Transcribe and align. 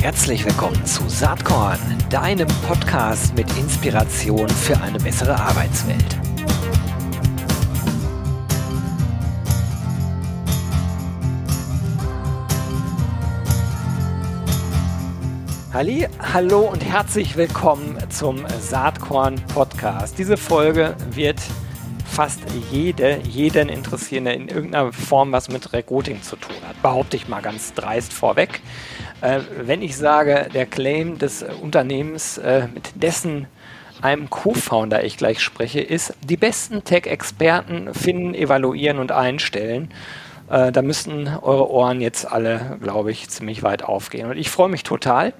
Herzlich 0.00 0.44
willkommen 0.44 0.84
zu 0.86 1.08
Saatkorn, 1.08 1.78
deinem 2.10 2.48
Podcast 2.66 3.34
mit 3.36 3.46
Inspiration 3.58 4.48
für 4.48 4.80
eine 4.80 4.98
bessere 4.98 5.38
Arbeitswelt. 5.38 6.18
Halli, 15.72 16.08
hallo 16.18 16.62
und 16.62 16.84
herzlich 16.84 17.36
willkommen 17.36 17.96
zum 18.08 18.44
Saatkorn 18.58 19.36
Podcast. 19.54 20.18
Diese 20.18 20.36
Folge 20.36 20.96
wird 21.12 21.40
fast 22.10 22.40
jede, 22.70 23.20
jeden 23.28 23.68
interessieren, 23.68 24.24
der 24.24 24.34
in 24.34 24.48
irgendeiner 24.48 24.92
Form 24.92 25.32
was 25.32 25.48
mit 25.48 25.72
Recruiting 25.72 26.22
zu 26.22 26.36
tun 26.36 26.56
hat. 26.66 26.80
Behaupte 26.82 27.16
ich 27.16 27.28
mal 27.28 27.40
ganz 27.40 27.72
dreist 27.74 28.12
vorweg. 28.12 28.60
Äh, 29.20 29.40
wenn 29.60 29.80
ich 29.80 29.96
sage, 29.96 30.48
der 30.52 30.66
Claim 30.66 31.18
des 31.18 31.42
Unternehmens, 31.42 32.38
äh, 32.38 32.68
mit 32.74 32.90
dessen 33.02 33.46
einem 34.02 34.30
Co-Founder 34.30 35.04
ich 35.04 35.16
gleich 35.16 35.40
spreche, 35.40 35.80
ist, 35.80 36.14
die 36.24 36.36
besten 36.36 36.84
Tech-Experten 36.84 37.94
finden, 37.94 38.34
evaluieren 38.34 38.98
und 38.98 39.12
einstellen. 39.12 39.90
Äh, 40.50 40.72
da 40.72 40.82
müssen 40.82 41.28
eure 41.42 41.70
Ohren 41.70 42.00
jetzt 42.00 42.30
alle, 42.30 42.78
glaube 42.82 43.12
ich, 43.12 43.28
ziemlich 43.28 43.62
weit 43.62 43.82
aufgehen. 43.82 44.28
Und 44.28 44.36
ich 44.36 44.50
freue 44.50 44.68
mich 44.68 44.82
total, 44.82 45.32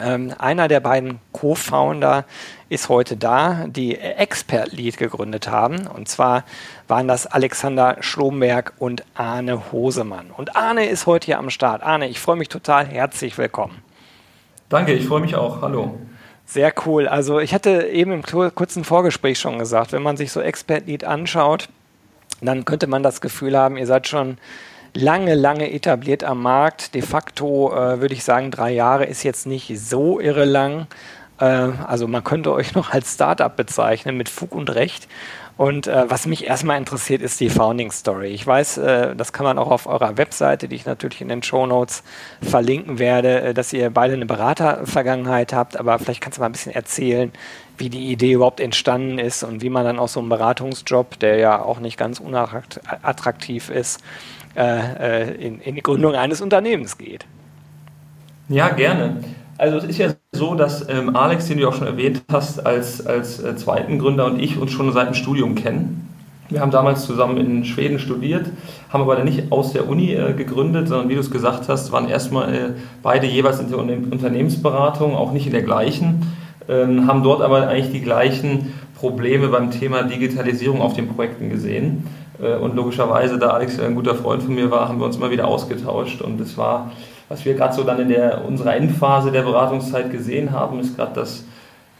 ähm, 0.00 0.32
einer 0.38 0.68
der 0.68 0.80
beiden 0.80 1.18
Co-Founder 1.32 2.24
ist 2.72 2.88
heute 2.88 3.16
da, 3.16 3.66
die 3.68 3.98
Expert 3.98 4.72
Lead 4.72 4.96
gegründet 4.96 5.48
haben. 5.48 5.86
Und 5.86 6.08
zwar 6.08 6.44
waren 6.88 7.06
das 7.06 7.26
Alexander 7.26 7.98
Schlomberg 8.00 8.72
und 8.78 9.04
Arne 9.14 9.70
Hosemann. 9.70 10.30
Und 10.34 10.56
Arne 10.56 10.86
ist 10.86 11.06
heute 11.06 11.26
hier 11.26 11.38
am 11.38 11.50
Start. 11.50 11.82
Arne, 11.82 12.08
ich 12.08 12.18
freue 12.18 12.36
mich 12.36 12.48
total. 12.48 12.86
Herzlich 12.86 13.36
willkommen. 13.36 13.82
Danke, 14.70 14.94
ich 14.94 15.06
freue 15.06 15.20
mich 15.20 15.36
auch. 15.36 15.60
Hallo. 15.60 15.98
Sehr 16.46 16.72
cool. 16.86 17.06
Also 17.08 17.40
ich 17.40 17.52
hatte 17.52 17.88
eben 17.88 18.12
im 18.12 18.22
kurzen 18.22 18.84
Vorgespräch 18.84 19.38
schon 19.38 19.58
gesagt, 19.58 19.92
wenn 19.92 20.02
man 20.02 20.16
sich 20.16 20.32
so 20.32 20.40
Expert 20.40 20.86
Lead 20.86 21.04
anschaut, 21.04 21.68
dann 22.40 22.64
könnte 22.64 22.86
man 22.86 23.02
das 23.02 23.20
Gefühl 23.20 23.56
haben, 23.56 23.76
ihr 23.76 23.86
seid 23.86 24.08
schon 24.08 24.38
lange, 24.94 25.34
lange 25.34 25.70
etabliert 25.72 26.24
am 26.24 26.42
Markt. 26.42 26.94
De 26.94 27.02
facto 27.02 27.70
äh, 27.72 28.00
würde 28.00 28.14
ich 28.14 28.24
sagen, 28.24 28.50
drei 28.50 28.72
Jahre 28.72 29.04
ist 29.04 29.22
jetzt 29.22 29.46
nicht 29.46 29.78
so 29.78 30.20
irre 30.20 30.46
lang. 30.46 30.86
Äh, 31.42 31.72
also 31.86 32.06
man 32.06 32.22
könnte 32.22 32.52
euch 32.52 32.74
noch 32.74 32.90
als 32.90 33.14
Startup 33.14 33.54
bezeichnen 33.54 34.16
mit 34.16 34.28
Fug 34.28 34.54
und 34.54 34.70
Recht. 34.74 35.08
Und 35.58 35.86
äh, 35.86 36.04
was 36.08 36.26
mich 36.26 36.46
erstmal 36.46 36.78
interessiert, 36.78 37.20
ist 37.20 37.38
die 37.40 37.50
Founding 37.50 37.90
Story. 37.90 38.28
Ich 38.28 38.46
weiß, 38.46 38.78
äh, 38.78 39.16
das 39.16 39.32
kann 39.32 39.44
man 39.44 39.58
auch 39.58 39.70
auf 39.70 39.86
eurer 39.86 40.16
Webseite, 40.16 40.66
die 40.66 40.76
ich 40.76 40.86
natürlich 40.86 41.20
in 41.20 41.28
den 41.28 41.42
Show 41.42 41.66
Notes 41.66 42.02
verlinken 42.40 42.98
werde, 42.98 43.42
äh, 43.42 43.54
dass 43.54 43.72
ihr 43.72 43.90
beide 43.90 44.14
eine 44.14 44.24
Beratervergangenheit 44.24 45.52
habt. 45.52 45.76
Aber 45.76 45.98
vielleicht 45.98 46.20
kannst 46.20 46.38
du 46.38 46.40
mal 46.40 46.46
ein 46.46 46.52
bisschen 46.52 46.72
erzählen, 46.72 47.32
wie 47.76 47.90
die 47.90 48.12
Idee 48.12 48.32
überhaupt 48.32 48.60
entstanden 48.60 49.18
ist 49.18 49.42
und 49.42 49.62
wie 49.62 49.70
man 49.70 49.84
dann 49.84 49.98
auch 49.98 50.08
so 50.08 50.20
einen 50.20 50.28
Beratungsjob, 50.28 51.18
der 51.18 51.36
ja 51.36 51.60
auch 51.60 51.80
nicht 51.80 51.98
ganz 51.98 52.18
unattraktiv 52.20 53.68
ist, 53.68 54.00
äh, 54.56 55.34
in, 55.34 55.60
in 55.60 55.74
die 55.74 55.82
Gründung 55.82 56.14
eines 56.14 56.40
Unternehmens 56.40 56.96
geht. 56.96 57.26
Ja, 58.48 58.68
gerne. 58.70 59.22
Also 59.62 59.76
es 59.76 59.84
ist 59.84 59.98
ja 59.98 60.08
so, 60.32 60.56
dass 60.56 60.88
ähm, 60.88 61.14
Alex, 61.14 61.46
den 61.46 61.58
du 61.58 61.68
auch 61.68 61.74
schon 61.74 61.86
erwähnt 61.86 62.24
hast, 62.32 62.66
als, 62.66 63.06
als 63.06 63.38
äh, 63.38 63.54
zweiten 63.54 64.00
Gründer 64.00 64.26
und 64.26 64.42
ich 64.42 64.58
uns 64.58 64.72
schon 64.72 64.90
seit 64.92 65.06
dem 65.06 65.14
Studium 65.14 65.54
kennen. 65.54 66.10
Wir 66.48 66.60
haben 66.60 66.72
damals 66.72 67.06
zusammen 67.06 67.36
in 67.36 67.64
Schweden 67.64 68.00
studiert, 68.00 68.46
haben 68.92 69.02
aber 69.02 69.14
dann 69.14 69.24
nicht 69.24 69.52
aus 69.52 69.72
der 69.72 69.88
Uni 69.88 70.14
äh, 70.14 70.32
gegründet, 70.32 70.88
sondern 70.88 71.08
wie 71.10 71.14
du 71.14 71.20
es 71.20 71.30
gesagt 71.30 71.68
hast, 71.68 71.92
waren 71.92 72.08
erstmal 72.08 72.52
äh, 72.52 72.70
beide 73.04 73.28
jeweils 73.28 73.60
in 73.60 73.68
der 73.68 73.78
Unternehmensberatung, 73.78 75.14
auch 75.14 75.30
nicht 75.30 75.46
in 75.46 75.52
der 75.52 75.62
gleichen, 75.62 76.26
ähm, 76.68 77.06
haben 77.06 77.22
dort 77.22 77.40
aber 77.40 77.68
eigentlich 77.68 77.92
die 77.92 78.02
gleichen 78.02 78.72
Probleme 78.98 79.46
beim 79.46 79.70
Thema 79.70 80.02
Digitalisierung 80.02 80.82
auf 80.82 80.94
den 80.94 81.06
Projekten 81.06 81.50
gesehen. 81.50 82.08
Äh, 82.42 82.56
und 82.56 82.74
logischerweise, 82.74 83.38
da 83.38 83.50
Alex 83.50 83.78
ein 83.78 83.94
guter 83.94 84.16
Freund 84.16 84.42
von 84.42 84.56
mir 84.56 84.72
war, 84.72 84.88
haben 84.88 84.98
wir 84.98 85.06
uns 85.06 85.18
immer 85.18 85.30
wieder 85.30 85.46
ausgetauscht. 85.46 86.20
Und 86.20 86.40
es 86.40 86.58
war, 86.58 86.90
was 87.32 87.44
wir 87.46 87.54
gerade 87.54 87.74
so 87.74 87.82
dann 87.82 87.98
in 87.98 88.10
der, 88.10 88.44
unserer 88.44 88.76
Endphase 88.76 89.32
der 89.32 89.40
Beratungszeit 89.42 90.12
gesehen 90.12 90.52
haben, 90.52 90.78
ist 90.80 90.96
gerade, 90.96 91.14
dass 91.14 91.44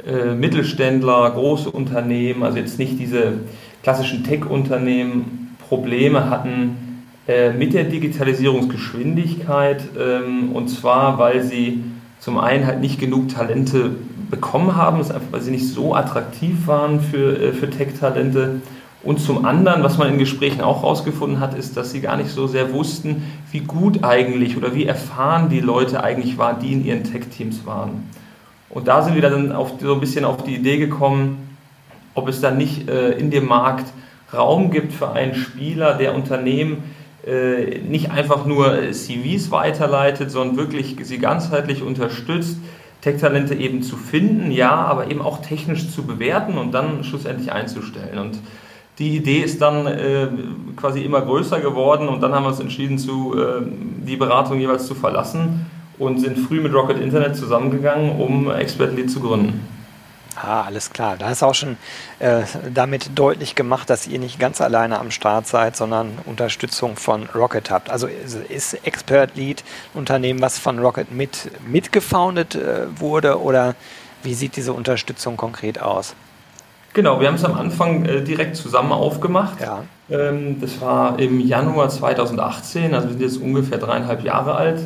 äh, 0.07 0.35
Mittelständler, 0.35 1.31
große 1.31 1.71
Unternehmen, 1.71 2.43
also 2.43 2.59
jetzt 2.59 2.79
nicht 2.79 2.99
diese 2.99 3.39
klassischen 3.83 4.25
Tech-Unternehmen, 4.25 5.57
Probleme 5.69 6.29
hatten 6.29 7.05
äh, 7.27 7.51
mit 7.51 7.73
der 7.73 7.85
Digitalisierungsgeschwindigkeit. 7.85 9.83
Ähm, 9.99 10.53
und 10.53 10.69
zwar, 10.69 11.19
weil 11.19 11.43
sie 11.43 11.83
zum 12.21 12.37
einen 12.37 12.67
halt 12.67 12.81
nicht 12.81 13.01
genug 13.01 13.31
Talente 13.31 13.93
bekommen 14.31 14.77
haben, 14.77 14.99
einfach, 14.99 15.21
weil 15.31 15.41
sie 15.41 15.53
nicht 15.53 15.67
so 15.67 15.95
attraktiv 15.95 16.67
waren 16.67 17.01
für, 17.01 17.39
äh, 17.41 17.53
für 17.53 17.71
Tech-Talente 17.71 18.61
und 19.05 19.19
zum 19.19 19.45
anderen, 19.45 19.83
was 19.83 19.99
man 19.99 20.09
in 20.09 20.19
Gesprächen 20.19 20.61
auch 20.61 20.83
herausgefunden 20.83 21.41
hat, 21.41 21.55
ist, 21.55 21.77
dass 21.77 21.91
sie 21.91 22.01
gar 22.01 22.17
nicht 22.17 22.31
so 22.31 22.47
sehr 22.47 22.73
wussten, 22.73 23.25
wie 23.51 23.61
gut 23.61 24.05
eigentlich 24.05 24.57
oder 24.57 24.75
wie 24.75 24.87
erfahren 24.87 25.49
die 25.49 25.61
Leute 25.61 26.05
eigentlich 26.05 26.39
waren, 26.39 26.61
die 26.61 26.73
in 26.73 26.85
ihren 26.85 27.05
Tech-Teams 27.05 27.67
waren. 27.67 28.09
Und 28.71 28.87
da 28.87 29.03
sind 29.03 29.15
wir 29.15 29.23
dann 29.23 29.53
auf, 29.53 29.73
so 29.81 29.95
ein 29.95 30.01
bisschen 30.01 30.25
auf 30.25 30.45
die 30.45 30.55
Idee 30.55 30.79
gekommen, 30.79 31.57
ob 32.15 32.29
es 32.29 32.41
dann 32.41 32.57
nicht 32.59 32.89
äh, 32.89 33.11
in 33.13 33.31
dem 33.31 33.47
Markt 33.47 33.93
Raum 34.33 34.71
gibt 34.71 34.93
für 34.93 35.11
einen 35.13 35.35
Spieler, 35.35 35.95
der 35.95 36.15
Unternehmen 36.15 36.85
äh, 37.27 37.81
nicht 37.81 38.11
einfach 38.11 38.47
nur 38.47 38.93
CVs 38.93 39.51
weiterleitet, 39.51 40.31
sondern 40.31 40.57
wirklich 40.57 40.97
sie 41.03 41.19
ganzheitlich 41.19 41.83
unterstützt, 41.83 42.59
Tech-Talente 43.03 43.55
eben 43.57 43.83
zu 43.83 43.97
finden, 43.97 44.53
ja, 44.53 44.73
aber 44.73 45.11
eben 45.11 45.21
auch 45.21 45.43
technisch 45.43 45.91
zu 45.91 46.05
bewerten 46.05 46.57
und 46.57 46.73
dann 46.73 47.03
schlussendlich 47.03 47.51
einzustellen. 47.51 48.19
Und 48.19 48.39
die 48.99 49.17
Idee 49.17 49.39
ist 49.39 49.61
dann 49.63 49.87
äh, 49.87 50.29
quasi 50.77 51.03
immer 51.03 51.23
größer 51.23 51.61
geworden 51.61 52.09
und 52.09 52.21
dann 52.21 52.35
haben 52.35 52.45
wir 52.45 52.51
uns 52.51 52.61
entschieden, 52.61 52.99
zu, 52.99 53.35
äh, 53.39 53.63
die 54.07 54.17
Beratung 54.17 54.61
jeweils 54.61 54.87
zu 54.87 54.95
verlassen 54.95 55.67
und 55.99 56.21
sind 56.21 56.39
früh 56.39 56.61
mit 56.61 56.75
Rocket 56.75 56.99
Internet 56.99 57.37
zusammengegangen, 57.37 58.21
um 58.21 58.51
Expert 58.51 58.95
Lead 58.95 59.11
zu 59.11 59.21
gründen. 59.21 59.67
Ah, 60.37 60.63
alles 60.63 60.91
klar. 60.91 61.17
Da 61.19 61.29
hast 61.29 61.43
du 61.43 61.47
auch 61.47 61.55
schon 61.55 61.77
äh, 62.19 62.43
damit 62.73 63.11
deutlich 63.15 63.55
gemacht, 63.55 63.91
dass 63.91 64.07
ihr 64.07 64.19
nicht 64.19 64.39
ganz 64.39 64.61
alleine 64.61 64.99
am 64.99 65.11
Start 65.11 65.47
seid, 65.47 65.77
sondern 65.77 66.19
Unterstützung 66.25 66.97
von 66.97 67.29
Rocket 67.35 67.71
habt. 67.71 67.91
Also 67.91 68.07
ist 68.07 68.75
Expert 68.87 69.37
Lead 69.37 69.63
ein 69.95 69.99
Unternehmen, 69.99 70.41
was 70.41 70.59
von 70.59 70.79
Rocket 70.79 71.13
mit 71.13 71.51
mitgefoundet 71.67 72.55
äh, 72.55 72.87
wurde 72.99 73.41
oder 73.41 73.75
wie 74.23 74.35
sieht 74.35 74.57
diese 74.57 74.73
Unterstützung 74.73 75.37
konkret 75.37 75.81
aus? 75.81 76.15
Genau, 76.95 77.21
wir 77.21 77.29
haben 77.29 77.37
es 77.37 77.45
am 77.45 77.55
Anfang 77.55 78.05
äh, 78.05 78.23
direkt 78.23 78.57
zusammen 78.57 78.93
aufgemacht. 78.93 79.61
Ja. 79.61 79.85
Ähm, 80.11 80.61
das 80.61 80.81
war 80.81 81.19
im 81.19 81.41
Januar 81.41 81.89
2018, 81.89 82.95
also 82.95 83.09
wir 83.09 83.13
sind 83.13 83.23
jetzt 83.23 83.39
ungefähr 83.39 83.79
dreieinhalb 83.79 84.23
Jahre 84.25 84.55
alt. 84.55 84.81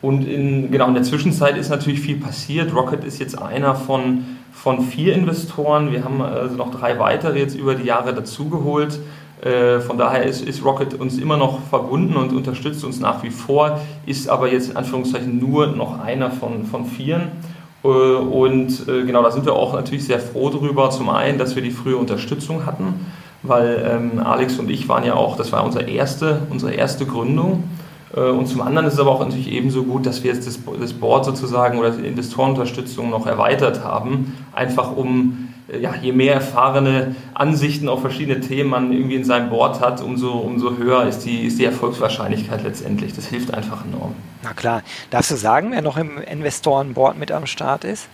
Und 0.00 0.26
in, 0.26 0.70
genau 0.70 0.88
in 0.88 0.94
der 0.94 1.02
Zwischenzeit 1.02 1.56
ist 1.56 1.70
natürlich 1.70 2.00
viel 2.00 2.18
passiert. 2.18 2.74
Rocket 2.74 3.04
ist 3.04 3.18
jetzt 3.18 3.40
einer 3.40 3.74
von, 3.74 4.24
von 4.52 4.82
vier 4.82 5.14
Investoren. 5.14 5.92
Wir 5.92 6.04
haben 6.04 6.20
also 6.20 6.56
noch 6.56 6.70
drei 6.74 6.98
weitere 6.98 7.38
jetzt 7.38 7.56
über 7.56 7.74
die 7.74 7.84
Jahre 7.84 8.14
dazugeholt. 8.14 8.98
Äh, 9.42 9.80
von 9.80 9.98
daher 9.98 10.24
ist, 10.24 10.46
ist 10.46 10.64
Rocket 10.64 10.94
uns 10.94 11.18
immer 11.18 11.36
noch 11.36 11.60
verbunden 11.68 12.16
und 12.16 12.32
unterstützt 12.32 12.84
uns 12.84 13.00
nach 13.00 13.22
wie 13.22 13.30
vor, 13.30 13.80
ist 14.06 14.28
aber 14.28 14.50
jetzt 14.50 14.70
in 14.70 14.76
Anführungszeichen 14.76 15.38
nur 15.38 15.66
noch 15.66 16.00
einer 16.00 16.30
von, 16.30 16.64
von 16.64 16.86
vieren. 16.86 17.32
Äh, 17.84 17.88
und 17.88 18.88
äh, 18.88 19.04
genau, 19.04 19.22
da 19.22 19.30
sind 19.30 19.44
wir 19.44 19.52
auch 19.52 19.74
natürlich 19.74 20.04
sehr 20.06 20.18
froh 20.18 20.50
drüber. 20.50 20.90
Zum 20.90 21.10
einen, 21.10 21.38
dass 21.38 21.54
wir 21.54 21.62
die 21.62 21.70
frühe 21.70 21.96
Unterstützung 21.96 22.66
hatten, 22.66 23.06
weil 23.42 23.84
ähm, 23.88 24.20
Alex 24.24 24.58
und 24.58 24.70
ich 24.70 24.88
waren 24.88 25.04
ja 25.04 25.14
auch, 25.14 25.36
das 25.36 25.52
war 25.52 25.64
unsere 25.64 25.84
erste, 25.84 26.40
unsere 26.50 26.72
erste 26.72 27.06
Gründung. 27.06 27.64
Äh, 28.16 28.20
und 28.20 28.46
zum 28.46 28.62
anderen 28.62 28.86
ist 28.86 28.94
es 28.94 29.00
aber 29.00 29.10
auch 29.10 29.20
natürlich 29.20 29.52
ebenso 29.52 29.84
gut, 29.84 30.06
dass 30.06 30.24
wir 30.24 30.32
jetzt 30.32 30.46
das, 30.46 30.92
Board 30.94 31.24
sozusagen 31.24 31.78
oder 31.78 31.90
die 31.90 32.06
Investorenunterstützung 32.06 33.10
noch 33.10 33.26
erweitert 33.26 33.84
haben, 33.84 34.34
einfach 34.52 34.96
um 34.96 35.43
ja, 35.68 35.94
je 36.00 36.12
mehr 36.12 36.34
erfahrene 36.34 37.14
Ansichten 37.32 37.88
auf 37.88 38.02
verschiedene 38.02 38.40
Themen 38.40 38.70
man 38.70 38.92
irgendwie 38.92 39.14
in 39.14 39.24
seinem 39.24 39.48
Board 39.48 39.80
hat, 39.80 40.02
umso, 40.02 40.32
umso 40.32 40.76
höher 40.76 41.06
ist 41.06 41.20
die, 41.20 41.46
ist 41.46 41.58
die 41.58 41.64
Erfolgswahrscheinlichkeit 41.64 42.62
letztendlich. 42.62 43.14
Das 43.14 43.26
hilft 43.26 43.54
einfach 43.54 43.84
enorm. 43.84 44.14
Na 44.42 44.52
klar. 44.52 44.82
Darfst 45.10 45.30
du 45.30 45.36
sagen, 45.36 45.70
wer 45.72 45.82
noch 45.82 45.96
im 45.96 46.18
Investorenboard 46.18 47.18
mit 47.18 47.32
am 47.32 47.46
Start 47.46 47.84
ist? 47.84 48.08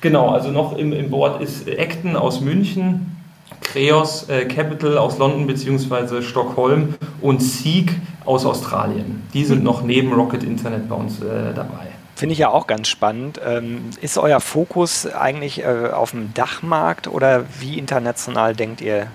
Genau, 0.00 0.28
also 0.28 0.50
noch 0.50 0.76
im, 0.76 0.92
im 0.92 1.10
Board 1.10 1.42
ist 1.42 1.68
Acton 1.68 2.14
aus 2.14 2.40
München, 2.40 3.16
Creos 3.60 4.28
äh, 4.28 4.44
Capital 4.44 4.98
aus 4.98 5.18
London 5.18 5.46
bzw. 5.46 6.22
Stockholm 6.22 6.94
und 7.20 7.42
Seek 7.42 7.92
aus 8.24 8.44
Australien. 8.46 9.22
Die 9.32 9.44
sind 9.44 9.58
hm. 9.58 9.64
noch 9.64 9.82
neben 9.82 10.12
Rocket 10.12 10.44
Internet 10.44 10.88
bei 10.88 10.94
uns 10.94 11.20
äh, 11.20 11.54
dabei. 11.54 11.93
Finde 12.16 12.32
ich 12.32 12.38
ja 12.38 12.48
auch 12.48 12.66
ganz 12.66 12.88
spannend. 12.88 13.40
Ähm, 13.44 13.90
ist 14.00 14.18
euer 14.18 14.40
Fokus 14.40 15.06
eigentlich 15.06 15.62
äh, 15.62 15.90
auf 15.92 16.12
dem 16.12 16.32
Dachmarkt 16.34 17.08
oder 17.08 17.44
wie 17.60 17.78
international 17.78 18.54
denkt 18.54 18.80
ihr? 18.80 19.08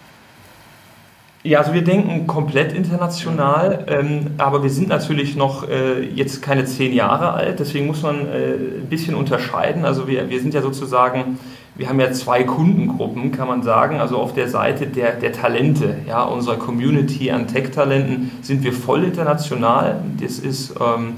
Ja, 1.42 1.60
also 1.60 1.74
wir 1.74 1.86
denken 1.86 2.28
komplett 2.28 2.74
international, 2.74 3.86
ähm, 3.88 4.32
aber 4.38 4.62
wir 4.62 4.70
sind 4.70 4.90
natürlich 4.90 5.38
noch 5.38 5.70
äh, 5.70 6.02
jetzt 6.02 6.42
keine 6.42 6.66
zehn 6.66 6.92
Jahre 6.92 7.32
alt, 7.32 7.62
deswegen 7.62 7.88
muss 7.88 8.02
man 8.02 8.28
äh, 8.28 8.56
ein 8.82 8.88
bisschen 8.90 9.16
unterscheiden. 9.16 9.86
Also 9.86 10.06
wir, 10.10 10.30
wir 10.30 10.42
sind 10.42 10.54
ja 10.54 10.62
sozusagen, 10.62 11.40
wir 11.78 11.88
haben 11.88 11.98
ja 12.02 12.12
zwei 12.12 12.44
Kundengruppen, 12.44 13.32
kann 13.32 13.48
man 13.48 13.64
sagen. 13.64 14.02
Also 14.02 14.18
auf 14.18 14.34
der 14.34 14.50
Seite 14.50 14.86
der, 14.88 15.14
der 15.14 15.32
Talente, 15.32 16.00
ja, 16.06 16.24
unserer 16.26 16.58
Community 16.58 17.32
an 17.32 17.48
Tech-Talenten 17.48 18.32
sind 18.42 18.66
wir 18.66 18.74
voll 18.74 19.06
international. 19.06 20.02
Das 20.20 20.40
ist, 20.40 20.76
ähm, 20.82 21.14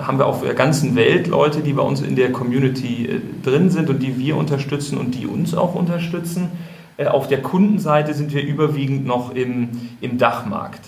haben 0.00 0.18
wir 0.18 0.26
auf 0.26 0.42
der 0.42 0.54
ganzen 0.54 0.96
Welt 0.96 1.26
Leute, 1.26 1.60
die 1.60 1.72
bei 1.72 1.82
uns 1.82 2.00
in 2.00 2.16
der 2.16 2.32
Community 2.32 3.06
äh, 3.06 3.20
drin 3.44 3.70
sind 3.70 3.90
und 3.90 4.02
die 4.02 4.18
wir 4.18 4.36
unterstützen 4.36 4.98
und 4.98 5.14
die 5.14 5.26
uns 5.26 5.54
auch 5.54 5.74
unterstützen. 5.74 6.50
Äh, 6.96 7.06
auf 7.06 7.28
der 7.28 7.42
Kundenseite 7.42 8.14
sind 8.14 8.32
wir 8.34 8.42
überwiegend 8.42 9.06
noch 9.06 9.34
im, 9.34 9.68
im 10.00 10.18
Dachmarkt. 10.18 10.80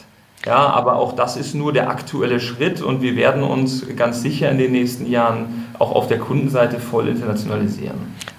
Ja, 0.44 0.66
aber 0.68 0.96
auch 0.96 1.12
das 1.12 1.36
ist 1.36 1.54
nur 1.54 1.72
der 1.72 1.88
aktuelle 1.88 2.40
Schritt 2.40 2.82
und 2.82 3.00
wir 3.00 3.14
werden 3.14 3.44
uns 3.44 3.86
ganz 3.96 4.22
sicher 4.22 4.50
in 4.50 4.58
den 4.58 4.72
nächsten 4.72 5.06
Jahren 5.06 5.66
auch 5.78 5.92
auf 5.92 6.08
der 6.08 6.18
Kundenseite 6.18 6.80
voll 6.80 7.08
internationalisieren. 7.08 7.96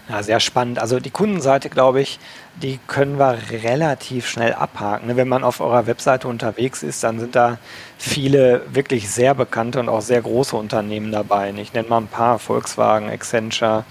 Ja, 0.09 0.21
sehr 0.21 0.41
spannend. 0.41 0.79
Also 0.79 0.99
die 0.99 1.11
Kundenseite, 1.11 1.69
glaube 1.69 2.01
ich, 2.01 2.19
die 2.61 2.77
können 2.87 3.17
wir 3.19 3.37
relativ 3.51 4.27
schnell 4.27 4.53
abhaken. 4.53 5.15
Wenn 5.15 5.29
man 5.29 5.45
auf 5.45 5.61
eurer 5.61 5.87
Webseite 5.87 6.27
unterwegs 6.27 6.83
ist, 6.83 7.03
dann 7.03 7.19
sind 7.19 7.35
da 7.35 7.57
viele 7.97 8.61
wirklich 8.69 9.09
sehr 9.09 9.33
bekannte 9.33 9.79
und 9.79 9.87
auch 9.87 10.01
sehr 10.01 10.21
große 10.21 10.57
Unternehmen 10.57 11.11
dabei. 11.11 11.53
Ich 11.55 11.73
nenne 11.73 11.87
mal 11.87 11.99
ein 11.99 12.07
paar, 12.07 12.37
Volkswagen, 12.37 13.09
Accenture, 13.09 13.85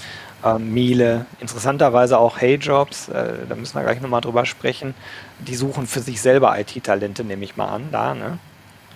äh, 0.45 0.59
Miele, 0.59 1.25
interessanterweise 1.41 2.19
auch 2.19 2.39
Hey 2.39 2.57
Jobs, 2.57 3.09
äh, 3.09 3.33
da 3.49 3.55
müssen 3.55 3.75
wir 3.75 3.83
gleich 3.83 4.03
nochmal 4.03 4.21
drüber 4.21 4.45
sprechen. 4.45 4.95
Die 5.39 5.55
suchen 5.55 5.87
für 5.87 6.01
sich 6.01 6.21
selber 6.21 6.59
IT-Talente, 6.59 7.25
nehme 7.25 7.45
ich 7.45 7.57
mal 7.57 7.69
an, 7.69 7.89
da, 7.91 8.15
ne? 8.15 8.39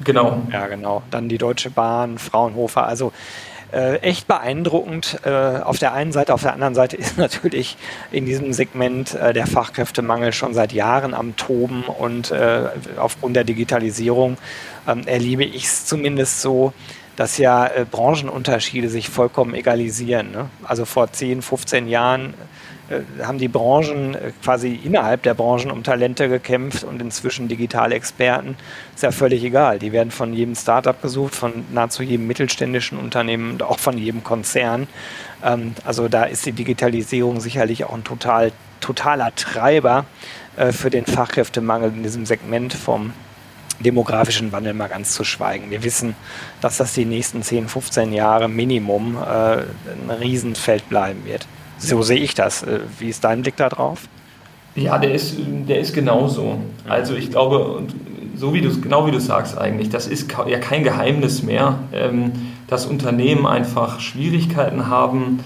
Genau. 0.05 0.43
Ja, 0.53 0.67
genau. 0.67 1.03
Dann 1.11 1.31
die 1.31 1.39
Deutsche 1.39 1.71
Bahn, 1.71 2.19
Fraunhofer, 2.19 2.87
also 2.87 3.13
äh, 3.73 3.97
echt 3.97 4.27
beeindruckend 4.27 5.21
äh, 5.25 5.31
auf 5.31 5.79
der 5.79 5.93
einen 5.93 6.13
Seite. 6.13 6.35
Auf 6.35 6.43
der 6.43 6.53
anderen 6.53 6.75
Seite 6.75 6.97
ist 6.97 7.19
natürlich 7.19 7.77
in 8.13 8.27
diesem 8.27 8.53
Segment 8.53 9.15
äh, 9.15 9.33
der 9.33 9.47
Fachkräftemangel 9.47 10.33
schon 10.33 10.55
seit 10.55 10.73
Jahren 10.73 11.15
am 11.15 11.37
Toben 11.37 11.83
und 11.83 12.31
äh, 12.31 12.69
aufgrund 12.97 13.37
der 13.37 13.45
Digitalisierung 13.45 14.39
ähm, 14.87 15.03
erlebe 15.07 15.45
ich 15.45 15.65
es 15.65 15.87
zumindest 15.87 16.41
so, 16.41 16.73
dass 17.17 17.39
ja 17.39 17.67
äh, 17.67 17.87
Branchenunterschiede 17.91 18.89
sich 18.89 19.09
vollkommen 19.09 19.55
egalisieren. 19.55 20.31
Ne? 20.31 20.51
Also 20.65 20.85
vor 20.85 21.11
10, 21.11 21.43
15 21.43 21.89
Jahren 21.89 22.35
haben 23.23 23.39
die 23.39 23.49
Branchen 23.49 24.15
äh, 24.15 24.33
quasi 24.43 24.79
innerhalb 24.83 25.23
der 25.23 25.35
Branchen 25.35 25.71
um 25.71 25.83
Talente 25.83 26.29
gekämpft 26.29 26.85
und 26.85 27.01
inzwischen 27.03 27.49
digitale 27.49 27.95
Experten. 27.95 28.57
Ist 28.95 29.03
ja 29.03 29.11
völlig 29.11 29.43
egal. 29.43 29.79
Die 29.79 29.93
werden 29.93 30.11
von 30.11 30.33
jedem 30.33 30.55
Startup 30.55 31.01
gesucht, 31.01 31.35
von 31.35 31.65
nahezu 31.73 32.03
jedem 32.03 32.27
mittelständischen 32.27 32.99
Unternehmen 32.99 33.53
und 33.53 33.63
auch 33.63 33.79
von 33.79 33.99
jedem 33.99 34.23
Konzern. 34.23 34.87
Ähm, 35.45 35.75
also 35.85 36.09
da 36.09 36.25
ist 36.25 36.47
die 36.47 36.53
Digitalisierung 36.53 37.41
sicherlich 37.41 37.85
auch 37.85 37.95
ein 37.95 38.05
total, 38.05 38.53
totaler 38.81 39.35
Treiber 39.35 40.05
äh, 40.57 40.73
für 40.73 40.91
den 40.91 41.07
Fachkräftemangel 41.07 41.93
in 41.93 42.03
diesem 42.03 42.25
Segment 42.25 42.73
vom 42.73 43.13
demografischen 43.81 44.53
Wandel 44.53 44.75
mal 44.75 44.89
ganz 44.89 45.13
zu 45.13 45.25
schweigen. 45.25 45.71
Wir 45.71 45.83
wissen, 45.83 46.15
dass 46.61 46.79
das 46.79 46.95
die 46.95 47.05
nächsten 47.05 47.43
10, 47.43 47.69
15 47.69 48.13
Jahre 48.13 48.49
Minimum 48.49 49.17
äh, 49.17 49.59
ein 49.59 50.11
Riesenfeld 50.19 50.89
bleiben 50.89 51.25
wird. 51.25 51.47
So 51.79 52.03
sehe 52.03 52.19
ich 52.19 52.35
das. 52.35 52.63
Äh, 52.63 52.81
wie 52.99 53.09
ist 53.09 53.25
dein 53.25 53.43
Blick 53.43 53.57
darauf? 53.57 54.09
Ja, 54.75 54.99
der 54.99 55.15
ist, 55.15 55.37
der 55.39 55.81
ist 55.81 55.95
genauso. 55.95 56.59
Also 56.87 57.15
ich 57.15 57.31
glaube, 57.31 57.85
so 58.37 58.53
wie 58.53 58.61
du 58.61 58.81
genau 58.81 59.07
wie 59.07 59.11
du 59.11 59.21
sagst 59.21 59.57
eigentlich, 59.57 59.89
das 59.89 60.07
ist 60.07 60.31
ja 60.47 60.59
kein 60.59 60.85
Geheimnis 60.85 61.43
mehr, 61.43 61.79
ähm, 61.93 62.33
dass 62.67 62.85
Unternehmen 62.85 63.47
einfach 63.47 64.01
Schwierigkeiten 64.01 64.89
haben, 64.89 65.41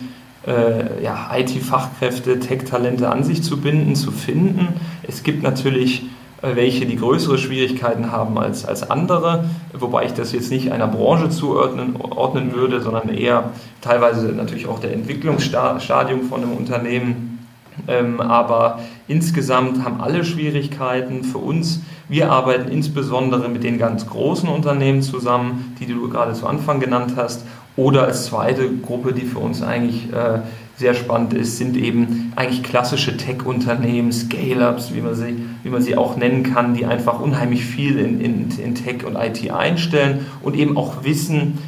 äh, 0.46 1.40
IT-Fachkräfte, 1.40 2.40
Tech-Talente 2.40 3.08
an 3.08 3.22
sich 3.22 3.42
zu 3.42 3.60
binden, 3.60 3.94
zu 3.94 4.10
finden. 4.10 4.68
Es 5.02 5.22
gibt 5.22 5.42
natürlich 5.42 6.04
welche 6.42 6.86
die 6.86 6.96
größere 6.96 7.38
Schwierigkeiten 7.38 8.10
haben 8.10 8.38
als, 8.38 8.64
als 8.64 8.90
andere, 8.90 9.44
wobei 9.72 10.06
ich 10.06 10.14
das 10.14 10.32
jetzt 10.32 10.50
nicht 10.50 10.72
einer 10.72 10.88
Branche 10.88 11.28
zuordnen 11.28 11.96
ordnen 11.96 12.54
würde, 12.54 12.80
sondern 12.80 13.10
eher 13.10 13.50
teilweise 13.80 14.28
natürlich 14.28 14.66
auch 14.66 14.78
der 14.78 14.92
Entwicklungsstadium 14.92 16.22
von 16.22 16.42
einem 16.42 16.52
Unternehmen. 16.52 17.46
Ähm, 17.88 18.20
aber 18.20 18.80
insgesamt 19.08 19.84
haben 19.84 20.00
alle 20.00 20.24
Schwierigkeiten 20.24 21.24
für 21.24 21.38
uns. 21.38 21.80
Wir 22.08 22.30
arbeiten 22.30 22.70
insbesondere 22.70 23.48
mit 23.48 23.62
den 23.62 23.78
ganz 23.78 24.06
großen 24.06 24.48
Unternehmen 24.48 25.02
zusammen, 25.02 25.76
die 25.78 25.86
du 25.86 26.08
gerade 26.08 26.32
zu 26.32 26.46
Anfang 26.46 26.80
genannt 26.80 27.14
hast, 27.16 27.44
oder 27.76 28.04
als 28.04 28.26
zweite 28.26 28.68
Gruppe, 28.76 29.12
die 29.12 29.24
für 29.24 29.38
uns 29.38 29.62
eigentlich 29.62 30.12
äh, 30.12 30.40
sehr 30.80 30.94
spannend 30.94 31.34
ist, 31.34 31.58
sind 31.58 31.76
eben 31.76 32.32
eigentlich 32.34 32.62
klassische 32.62 33.16
Tech-Unternehmen, 33.16 34.10
Scale-Ups, 34.12 34.92
wie, 34.94 35.02
man 35.02 35.14
sie, 35.14 35.36
wie 35.62 35.68
man 35.68 35.82
sie 35.82 35.96
auch 35.96 36.16
nennen 36.16 36.42
kann, 36.42 36.74
die 36.74 36.86
einfach 36.86 37.20
unheimlich 37.20 37.64
viel 37.64 37.98
in, 37.98 38.20
in, 38.20 38.50
in 38.58 38.74
Tech 38.74 39.04
und 39.04 39.14
IT 39.14 39.50
einstellen 39.50 40.26
und 40.42 40.56
eben 40.56 40.76
auch 40.76 41.04
wissen, 41.04 41.58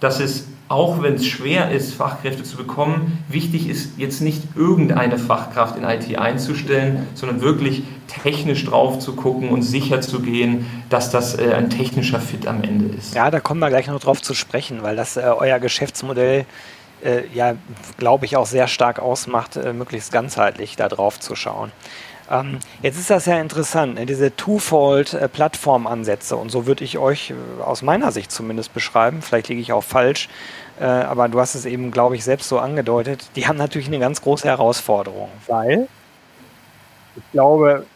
dass 0.00 0.20
es 0.20 0.46
auch 0.68 1.02
wenn 1.02 1.14
es 1.14 1.26
schwer 1.26 1.70
ist, 1.70 1.94
Fachkräfte 1.94 2.42
zu 2.42 2.58
bekommen, 2.58 3.24
wichtig 3.28 3.70
ist 3.70 3.92
jetzt 3.96 4.20
nicht 4.20 4.42
irgendeine 4.54 5.16
Fachkraft 5.18 5.78
in 5.78 5.84
IT 5.84 6.18
einzustellen, 6.18 7.06
sondern 7.14 7.40
wirklich 7.40 7.84
technisch 8.06 8.66
drauf 8.66 8.98
zu 8.98 9.16
gucken 9.16 9.48
und 9.48 9.62
sicher 9.62 10.02
zu 10.02 10.20
gehen, 10.20 10.66
dass 10.90 11.10
das 11.10 11.38
äh, 11.38 11.54
ein 11.54 11.70
technischer 11.70 12.20
Fit 12.20 12.46
am 12.46 12.62
Ende 12.62 12.94
ist. 12.94 13.14
Ja, 13.14 13.30
da 13.30 13.40
kommen 13.40 13.60
wir 13.60 13.70
gleich 13.70 13.86
noch 13.86 14.00
drauf 14.00 14.20
zu 14.20 14.34
sprechen, 14.34 14.82
weil 14.82 14.94
das 14.94 15.16
äh, 15.16 15.20
euer 15.20 15.58
Geschäftsmodell 15.58 16.44
äh, 17.04 17.26
ja, 17.32 17.54
glaube 17.96 18.26
ich, 18.26 18.36
auch 18.36 18.46
sehr 18.46 18.68
stark 18.68 18.98
ausmacht, 18.98 19.56
äh, 19.56 19.72
möglichst 19.72 20.12
ganzheitlich 20.12 20.76
da 20.76 20.88
drauf 20.88 21.20
zu 21.20 21.36
schauen. 21.36 21.72
Ähm, 22.30 22.58
jetzt 22.82 22.98
ist 22.98 23.10
das 23.10 23.26
ja 23.26 23.40
interessant, 23.40 23.94
ne? 23.94 24.04
diese 24.04 24.34
Twofold-Plattformansätze 24.36 26.36
und 26.36 26.50
so 26.50 26.66
würde 26.66 26.84
ich 26.84 26.98
euch 26.98 27.30
äh, 27.30 27.62
aus 27.62 27.82
meiner 27.82 28.12
Sicht 28.12 28.30
zumindest 28.30 28.74
beschreiben, 28.74 29.22
vielleicht 29.22 29.48
liege 29.48 29.62
ich 29.62 29.72
auch 29.72 29.84
falsch, 29.84 30.28
äh, 30.78 30.84
aber 30.84 31.28
du 31.28 31.40
hast 31.40 31.54
es 31.54 31.64
eben, 31.64 31.90
glaube 31.90 32.16
ich, 32.16 32.24
selbst 32.24 32.48
so 32.48 32.58
angedeutet, 32.58 33.30
die 33.34 33.48
haben 33.48 33.56
natürlich 33.56 33.88
eine 33.88 33.98
ganz 33.98 34.20
große 34.20 34.46
Herausforderung, 34.46 35.30
weil 35.46 35.88
ich 37.16 37.22
glaube, 37.32 37.86